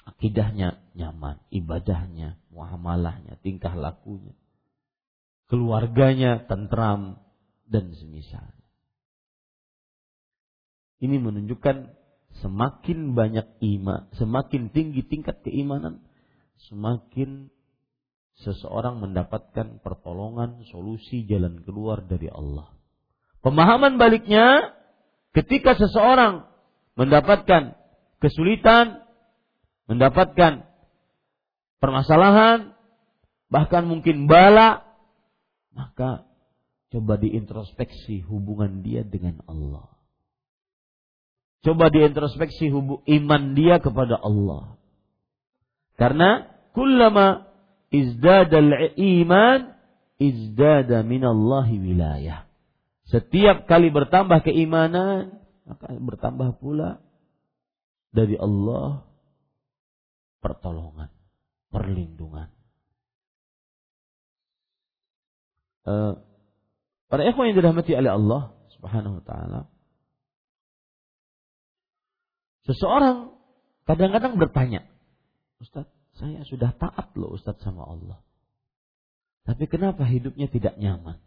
Akidahnya 0.04 0.84
nyaman, 0.92 1.40
ibadahnya, 1.48 2.36
muamalahnya, 2.52 3.40
tingkah 3.40 3.72
lakunya 3.72 4.36
keluarganya 5.48 6.44
tentram 6.48 7.20
dan 7.68 7.92
semisal. 7.96 8.50
Ini 10.98 11.20
menunjukkan 11.20 11.92
semakin 12.42 13.14
banyak 13.14 13.46
iman, 13.78 14.10
semakin 14.18 14.72
tinggi 14.74 15.06
tingkat 15.06 15.44
keimanan, 15.46 16.02
semakin 16.66 17.52
seseorang 18.42 18.98
mendapatkan 18.98 19.78
pertolongan, 19.78 20.66
solusi 20.70 21.22
jalan 21.30 21.62
keluar 21.62 22.02
dari 22.02 22.26
Allah. 22.26 22.74
Pemahaman 23.44 24.00
baliknya, 24.00 24.74
ketika 25.36 25.78
seseorang 25.78 26.48
mendapatkan 26.98 27.78
kesulitan, 28.18 29.04
mendapatkan 29.86 30.66
permasalahan, 31.78 32.74
bahkan 33.52 33.86
mungkin 33.86 34.26
bala, 34.26 34.82
maka 35.70 36.26
coba 36.90 37.18
diintrospeksi 37.18 38.24
hubungan 38.26 38.82
dia 38.82 39.06
dengan 39.06 39.42
Allah. 39.46 39.93
Coba 41.64 41.88
diintrospeksi 41.88 42.68
hubung 42.68 43.00
iman 43.08 43.56
dia 43.56 43.80
kepada 43.80 44.20
Allah. 44.20 44.76
Karena 45.96 46.44
kullama 46.76 47.48
izdadal 47.88 48.92
iman 49.00 49.72
izdada 50.20 51.00
minallahi 51.00 51.80
wilayah. 51.80 52.44
Setiap 53.08 53.64
kali 53.64 53.88
bertambah 53.88 54.44
keimanan, 54.44 55.40
maka 55.64 55.96
bertambah 55.96 56.60
pula 56.60 57.00
dari 58.12 58.36
Allah 58.36 59.08
pertolongan, 60.44 61.08
perlindungan. 61.72 62.52
uh, 65.88 66.12
para 67.08 67.22
ikhwan 67.28 67.52
yang 67.52 67.56
dirahmati 67.60 67.92
oleh 67.94 68.12
Allah 68.12 68.42
Subhanahu 68.76 69.20
wa 69.20 69.24
taala 69.24 69.60
seseorang 72.68 73.32
kadang-kadang 73.88 74.36
bertanya 74.40 74.84
Ustaz 75.60 75.88
saya 76.16 76.44
sudah 76.46 76.72
taat 76.76 77.12
loh 77.16 77.34
Ustaz 77.36 77.60
sama 77.60 77.84
Allah 77.84 78.18
tapi 79.44 79.68
kenapa 79.68 80.08
hidupnya 80.08 80.48
tidak 80.48 80.76
nyaman 80.80 81.20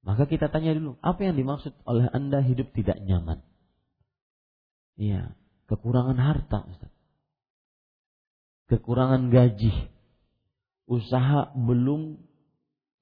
maka 0.00 0.24
kita 0.24 0.48
tanya 0.48 0.72
dulu, 0.72 0.96
apa 1.04 1.20
yang 1.28 1.36
dimaksud 1.36 1.76
oleh 1.84 2.08
Anda 2.08 2.40
hidup 2.40 2.72
tidak 2.72 2.96
nyaman? 3.04 3.44
Iya, 4.96 5.36
kekurangan 5.68 6.16
harta, 6.16 6.64
Ustaz. 6.64 6.92
Kekurangan 8.72 9.28
gaji. 9.28 9.72
Usaha 10.88 11.52
belum 11.52 12.16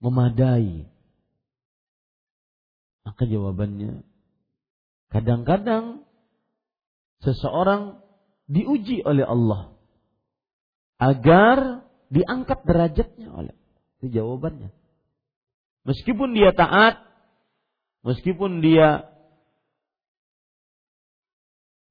memadai? 0.03 0.91
Maka 3.07 3.23
jawabannya, 3.25 4.03
kadang-kadang 5.15 6.03
seseorang 7.25 8.01
diuji 8.49 9.03
oleh 9.05 9.27
Allah 9.27 9.75
agar 10.99 11.87
diangkat 12.09 12.65
derajatnya 12.65 13.29
oleh 13.31 13.55
itu 13.99 14.15
jawabannya. 14.15 14.71
Meskipun 15.87 16.37
dia 16.37 16.55
taat, 16.55 17.01
meskipun 18.07 18.61
dia 18.63 19.09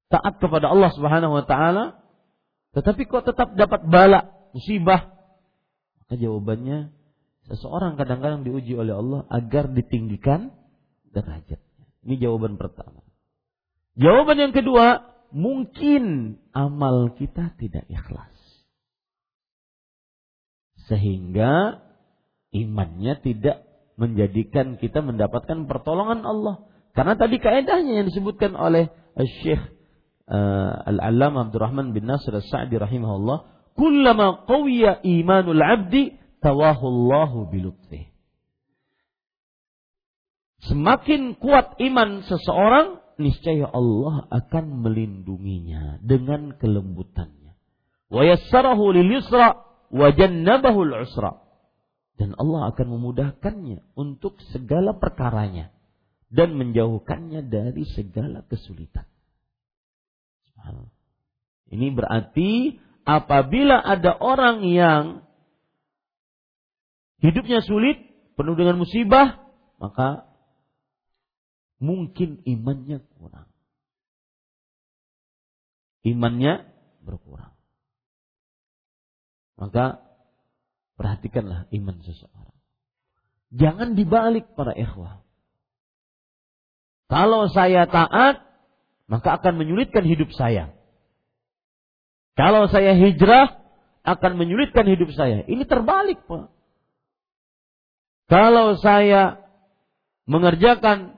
taat 0.07 0.39
kepada 0.39 0.71
Allah 0.71 0.91
Subhanahu 0.95 1.33
wa 1.35 1.45
taala, 1.45 1.99
tetapi 2.77 3.09
kok 3.09 3.27
tetap 3.27 3.57
dapat 3.57 3.83
bala, 3.89 4.31
musibah? 4.55 5.11
Maka 5.99 6.15
jawabannya 6.15 6.95
Seseorang 7.47 7.95
kadang-kadang 7.95 8.43
diuji 8.43 8.75
oleh 8.75 8.91
Allah 8.91 9.23
agar 9.31 9.71
ditinggikan 9.71 10.51
derajatnya. 11.15 11.85
Ini 12.03 12.19
jawaban 12.19 12.59
pertama. 12.59 12.99
Jawaban 13.95 14.35
yang 14.35 14.53
kedua, 14.53 14.99
mungkin 15.31 16.37
amal 16.55 17.15
kita 17.15 17.55
tidak 17.59 17.87
ikhlas. 17.87 18.33
Sehingga 20.87 21.83
imannya 22.55 23.19
tidak 23.19 23.67
menjadikan 23.99 24.79
kita 24.79 25.03
mendapatkan 25.03 25.67
pertolongan 25.67 26.23
Allah. 26.23 26.63
Karena 26.95 27.17
tadi 27.19 27.37
kaedahnya 27.37 28.01
yang 28.01 28.07
disebutkan 28.07 28.55
oleh 28.55 28.89
Syekh 29.17 29.61
uh, 30.29 30.73
Al-Allamah 30.85 31.49
Abdurrahman 31.49 31.91
bin 31.91 32.05
Nasir 32.05 32.33
As-Sa'di 32.35 32.77
rahimahullah, 32.77 33.71
"Kullama 33.73 34.45
qawiya 34.45 35.01
imanul 35.01 35.61
'abdi 35.61 36.17
tawahullahu 36.41 37.49
bilutfih." 37.49 38.09
Semakin 40.67 41.37
kuat 41.37 41.77
iman 41.79 42.25
seseorang, 42.25 42.99
niscaya 43.17 43.69
Allah 43.69 44.25
akan 44.29 44.85
melindunginya 44.85 46.01
dengan 46.01 46.55
kelembutannya. 46.55 47.57
Wa 48.07 48.23
yassarahu 48.23 48.93
lil 48.95 49.19
yusra 49.19 49.61
wa 49.91 50.07
jannabahu 50.13 50.87
usra. 51.03 51.43
Dan 52.17 52.33
Allah 52.33 52.73
akan 52.73 52.87
memudahkannya 52.97 53.93
untuk 53.93 54.41
segala 54.49 54.97
perkaranya 54.97 55.69
dan 56.33 56.57
menjauhkannya 56.57 57.45
dari 57.45 57.85
segala 57.93 58.41
kesulitan. 58.49 59.05
Ini 61.67 61.87
berarti 61.93 62.79
apabila 63.03 63.79
ada 63.79 64.15
orang 64.17 64.65
yang 64.65 65.03
hidupnya 67.21 67.61
sulit, 67.63 68.01
penuh 68.33 68.55
dengan 68.55 68.79
musibah, 68.79 69.41
maka 69.81 70.25
mungkin 71.77 72.41
imannya 72.45 73.01
kurang. 73.17 73.49
Imannya 76.05 76.65
berkurang. 77.03 77.53
Maka 79.57 80.01
perhatikanlah 80.95 81.65
iman 81.73 81.97
seseorang. 82.05 82.57
Jangan 83.53 83.95
dibalik 83.97 84.53
para 84.53 84.75
ikhwah. 84.75 85.23
Kalau 87.07 87.47
saya 87.47 87.87
taat, 87.87 88.43
maka 89.07 89.39
akan 89.39 89.55
menyulitkan 89.55 90.03
hidup 90.03 90.29
saya. 90.35 90.75
Kalau 92.35 92.67
saya 92.69 92.93
hijrah, 92.93 93.57
akan 94.07 94.39
menyulitkan 94.39 94.87
hidup 94.87 95.11
saya. 95.11 95.43
Ini 95.43 95.67
terbalik, 95.67 96.23
Pak. 96.27 96.47
Kalau 98.31 98.79
saya 98.79 99.43
mengerjakan 100.27 101.16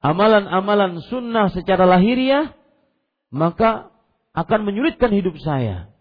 amalan-amalan 0.00 1.00
sunnah 1.08 1.52
secara 1.52 1.84
lahiriah, 1.84 2.52
maka 3.30 3.92
akan 4.32 4.60
menyulitkan 4.64 5.12
hidup 5.12 5.36
saya. 5.40 5.92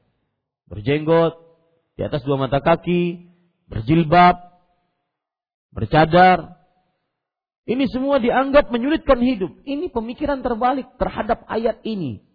Berjenggot, 0.72 1.36
di 2.00 2.08
atas 2.08 2.24
dua 2.24 2.40
mata 2.40 2.64
kaki, 2.64 3.28
berjilbab, 3.68 4.40
bercadar. 5.76 6.58
Ini 7.70 7.86
semua 7.92 8.18
dianggap 8.18 8.74
menyulitkan 8.74 9.22
hidup. 9.22 9.54
Ini 9.62 9.94
pemikiran 9.94 10.42
terbalik 10.42 10.90
terhadap 10.98 11.46
ayat 11.46 11.84
ini. 11.86 12.26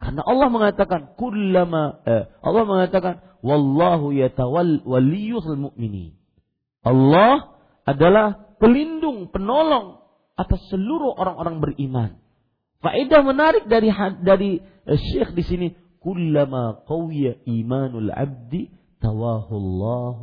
Karena 0.00 0.24
Allah 0.24 0.48
mengatakan 0.48 1.14
kullama 1.14 2.00
eh, 2.08 2.24
Allah 2.40 2.64
mengatakan 2.64 3.20
wallahu 3.44 4.16
yatawal 4.16 4.80
waliyul 4.82 5.70
mu'minin. 5.70 6.16
Allah 6.80 7.60
adalah 7.84 8.49
pelindung, 8.60 9.32
penolong 9.32 10.04
atas 10.36 10.60
seluruh 10.68 11.16
orang-orang 11.16 11.64
beriman. 11.64 12.10
Faedah 12.80 13.20
menarik 13.24 13.68
dari 13.68 13.92
dari 14.20 14.60
uh, 14.60 14.96
Syekh 14.96 15.36
di 15.36 15.44
sini, 15.44 15.68
kullama 16.00 16.84
qawiya 16.88 17.44
imanul 17.44 18.08
abdi 18.12 18.72
tawallah 19.00 20.20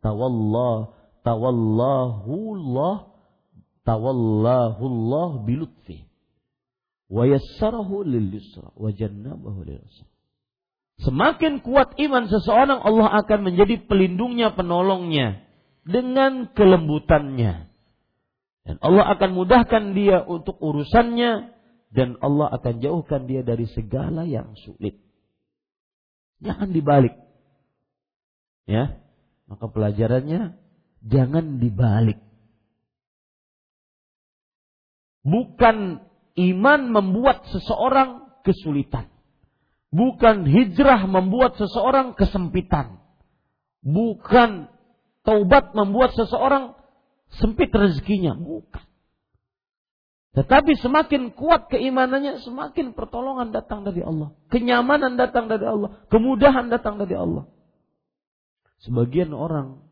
tawallahu 0.00 2.32
Allah 2.56 2.96
tawallahu 3.84 4.82
Allah 4.84 5.28
bilutfi 5.44 6.08
wa 7.08 7.24
yassarahu 7.24 8.04
lil 8.04 8.40
yusra 8.40 8.72
wa 8.76 8.88
jannabahu 8.92 9.68
lil 9.68 9.80
yusra. 9.80 10.08
Semakin 10.98 11.62
kuat 11.62 11.94
iman 11.94 12.26
seseorang, 12.26 12.82
Allah 12.82 13.22
akan 13.22 13.46
menjadi 13.46 13.86
pelindungnya, 13.86 14.58
penolongnya 14.58 15.46
dengan 15.86 16.50
kelembutannya. 16.50 17.67
Dan 18.68 18.76
Allah 18.84 19.16
akan 19.16 19.30
mudahkan 19.32 19.96
dia 19.96 20.20
untuk 20.28 20.60
urusannya 20.60 21.56
dan 21.88 22.20
Allah 22.20 22.52
akan 22.52 22.84
jauhkan 22.84 23.24
dia 23.24 23.40
dari 23.40 23.64
segala 23.72 24.28
yang 24.28 24.52
sulit. 24.60 25.00
Jangan 26.44 26.68
dibalik. 26.68 27.16
Ya. 28.68 29.00
Maka 29.48 29.72
pelajarannya 29.72 30.60
jangan 31.00 31.56
dibalik. 31.56 32.20
Bukan 35.24 36.04
iman 36.36 36.80
membuat 36.92 37.48
seseorang 37.48 38.28
kesulitan. 38.44 39.08
Bukan 39.88 40.44
hijrah 40.44 41.08
membuat 41.08 41.56
seseorang 41.56 42.12
kesempitan. 42.12 43.00
Bukan 43.80 44.68
taubat 45.24 45.72
membuat 45.72 46.12
seseorang 46.12 46.77
sempit 47.36 47.68
rezekinya. 47.68 48.32
Bukan. 48.32 48.88
Tetapi 50.38 50.78
semakin 50.78 51.34
kuat 51.34 51.66
keimanannya, 51.66 52.38
semakin 52.46 52.94
pertolongan 52.94 53.50
datang 53.50 53.82
dari 53.82 54.06
Allah. 54.06 54.30
Kenyamanan 54.52 55.18
datang 55.18 55.50
dari 55.50 55.66
Allah. 55.66 55.98
Kemudahan 56.12 56.70
datang 56.70 57.00
dari 57.00 57.18
Allah. 57.18 57.50
Sebagian 58.86 59.34
orang 59.34 59.82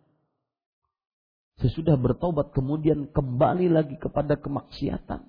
sesudah 1.58 1.96
bertobat 1.98 2.52
kemudian 2.52 3.10
kembali 3.10 3.72
lagi 3.72 3.96
kepada 3.98 4.38
kemaksiatan. 4.38 5.26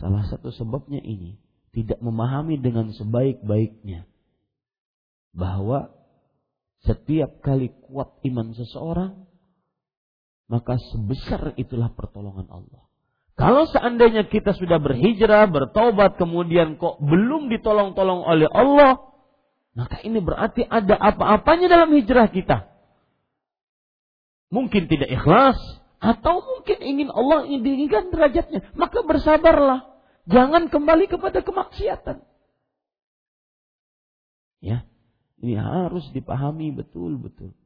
Salah 0.00 0.24
satu 0.30 0.48
sebabnya 0.48 1.02
ini 1.02 1.36
tidak 1.76 2.00
memahami 2.00 2.56
dengan 2.56 2.96
sebaik-baiknya 2.96 4.08
bahwa 5.36 5.92
setiap 6.84 7.44
kali 7.44 7.72
kuat 7.88 8.08
iman 8.24 8.56
seseorang 8.56 9.28
maka 10.52 10.76
sebesar 10.92 11.56
itulah 11.56 11.88
pertolongan 11.96 12.44
Allah. 12.52 12.84
Kalau 13.40 13.64
seandainya 13.64 14.28
kita 14.28 14.52
sudah 14.52 14.76
berhijrah, 14.76 15.48
bertobat, 15.48 16.20
kemudian 16.20 16.76
kok 16.76 17.00
belum 17.00 17.48
ditolong-tolong 17.48 18.20
oleh 18.28 18.44
Allah, 18.52 19.00
maka 19.72 20.04
ini 20.04 20.20
berarti 20.20 20.68
ada 20.68 21.00
apa-apanya 21.00 21.72
dalam 21.72 21.88
hijrah 21.96 22.28
kita. 22.28 22.68
Mungkin 24.52 24.92
tidak 24.92 25.08
ikhlas, 25.08 25.56
atau 25.96 26.44
mungkin 26.44 26.78
ingin 26.84 27.08
Allah 27.08 27.48
inginkan 27.48 28.12
derajatnya. 28.12 28.68
Maka 28.76 29.00
bersabarlah. 29.08 29.88
Jangan 30.28 30.68
kembali 30.68 31.08
kepada 31.08 31.40
kemaksiatan. 31.40 32.20
Ya, 34.60 34.84
ini 35.40 35.56
harus 35.56 36.04
dipahami 36.12 36.76
betul-betul 36.76 37.56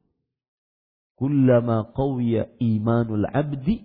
kullama 1.17 1.91
qawiya 1.97 2.53
imanul 2.61 3.25
abdi 3.25 3.83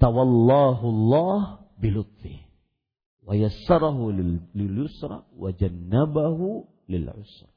tawallahu 0.00 0.84
Allah 0.88 1.68
bilutfi 1.76 2.48
wa 3.24 3.36
yassarahu 3.36 4.12
lil 4.16 4.40
yusra 4.56 5.28
wa 5.36 5.48
jannabahu 5.52 6.64
lil 6.88 7.08
usra 7.12 7.54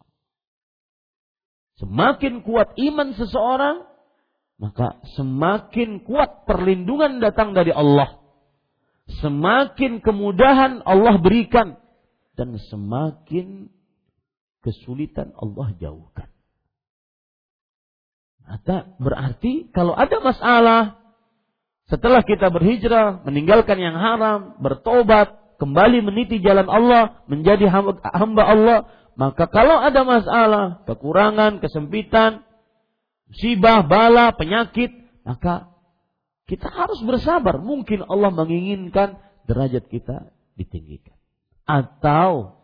Semakin 1.78 2.42
kuat 2.42 2.74
iman 2.74 3.14
seseorang, 3.14 3.86
maka 4.58 4.98
semakin 5.14 6.02
kuat 6.02 6.50
perlindungan 6.50 7.22
datang 7.22 7.54
dari 7.54 7.70
Allah. 7.70 8.18
Semakin 9.22 10.02
kemudahan 10.02 10.82
Allah 10.84 11.22
berikan 11.22 11.78
dan 12.34 12.58
semakin 12.58 13.70
kesulitan 14.66 15.38
Allah 15.38 15.70
jauhkan. 15.78 16.34
Maka 18.48 18.96
berarti 18.96 19.68
kalau 19.76 19.92
ada 19.92 20.24
masalah 20.24 20.82
setelah 21.92 22.24
kita 22.24 22.52
berhijrah, 22.52 23.24
meninggalkan 23.28 23.80
yang 23.80 23.96
haram, 23.96 24.60
bertobat, 24.60 25.36
kembali 25.60 26.04
meniti 26.04 26.40
jalan 26.44 26.68
Allah, 26.68 27.24
menjadi 27.32 27.68
hamba 27.68 28.44
Allah, 28.44 28.80
maka 29.16 29.48
kalau 29.50 29.80
ada 29.80 30.04
masalah, 30.04 30.84
kekurangan, 30.84 31.64
kesempitan, 31.64 32.44
musibah, 33.32 33.88
bala, 33.88 34.36
penyakit, 34.36 34.92
maka 35.24 35.72
kita 36.48 36.72
harus 36.72 37.00
bersabar. 37.04 37.60
Mungkin 37.60 38.04
Allah 38.08 38.32
menginginkan 38.32 39.20
derajat 39.48 39.88
kita 39.92 40.32
ditinggikan. 40.60 41.16
Atau 41.68 42.56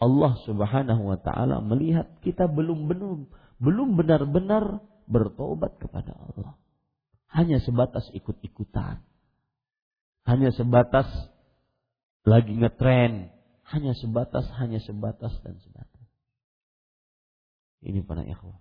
Allah 0.00 0.32
Subhanahu 0.48 1.12
wa 1.12 1.18
taala 1.20 1.60
melihat 1.60 2.08
kita 2.24 2.48
belum 2.48 2.88
belum 2.88 3.28
belum 3.60 3.88
benar-benar 4.00 4.80
bertobat 5.10 5.76
kepada 5.82 6.14
Allah. 6.14 6.54
Hanya 7.34 7.58
sebatas 7.58 8.06
ikut-ikutan. 8.14 9.02
Hanya 10.24 10.54
sebatas 10.54 11.06
lagi 12.22 12.54
ngetren. 12.54 13.34
Hanya 13.66 13.94
sebatas, 13.98 14.46
hanya 14.58 14.78
sebatas 14.82 15.34
dan 15.42 15.58
sebatas. 15.62 16.06
Ini 17.82 18.02
para 18.06 18.22
ikhwah. 18.26 18.58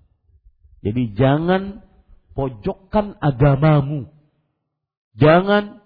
Jadi 0.81 1.13
jangan 1.13 1.85
pojokkan 2.33 3.17
agamamu. 3.19 4.09
Jangan 5.17 5.83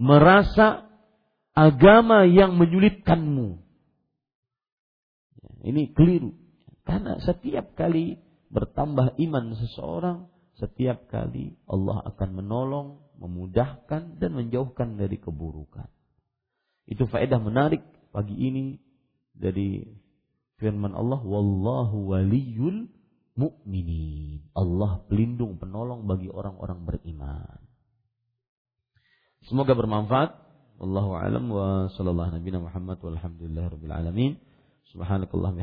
merasa 0.00 0.88
agama 1.52 2.24
yang 2.24 2.56
menyulitkanmu. 2.56 3.60
Ini 5.60 5.92
keliru. 5.92 6.39
Karena 6.90 7.22
setiap 7.22 7.78
kali 7.78 8.18
bertambah 8.50 9.14
iman 9.14 9.54
seseorang, 9.54 10.26
setiap 10.58 11.06
kali 11.06 11.54
Allah 11.70 12.02
akan 12.02 12.30
menolong, 12.34 12.88
memudahkan 13.22 14.18
dan 14.18 14.30
menjauhkan 14.34 14.98
dari 14.98 15.22
keburukan. 15.22 15.86
Itu 16.90 17.06
faedah 17.06 17.38
menarik 17.38 17.86
pagi 18.10 18.34
ini 18.34 18.74
dari 19.30 19.86
firman 20.58 20.98
Allah, 20.98 21.22
wallahu 21.22 22.10
waliyul 22.10 22.90
mu'minin. 23.38 24.50
Allah 24.58 25.06
pelindung 25.06 25.62
penolong 25.62 26.10
bagi 26.10 26.26
orang-orang 26.26 26.90
beriman. 26.90 27.62
Semoga 29.46 29.78
bermanfaat. 29.78 30.42
Wallahu 30.82 31.14
alam 31.14 31.44
wa 31.54 31.86
sallallahu 31.94 32.34
nabi 32.34 32.50
Muhammad 32.56 32.98
walhamdulillah 32.98 33.78
rabbil 33.78 33.94
alamin. 33.94 34.32
Subhanakallah 34.92 35.54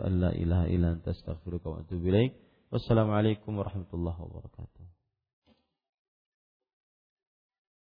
an 0.00 0.20
la 0.20 0.30
ilaha 0.32 0.66
wa 1.68 1.78
atubu 1.84 2.08
ilaik. 2.08 2.32
Wassalamualaikum 2.72 3.60
warahmatullahi 3.60 4.16
wabarakatuh. 4.24 4.77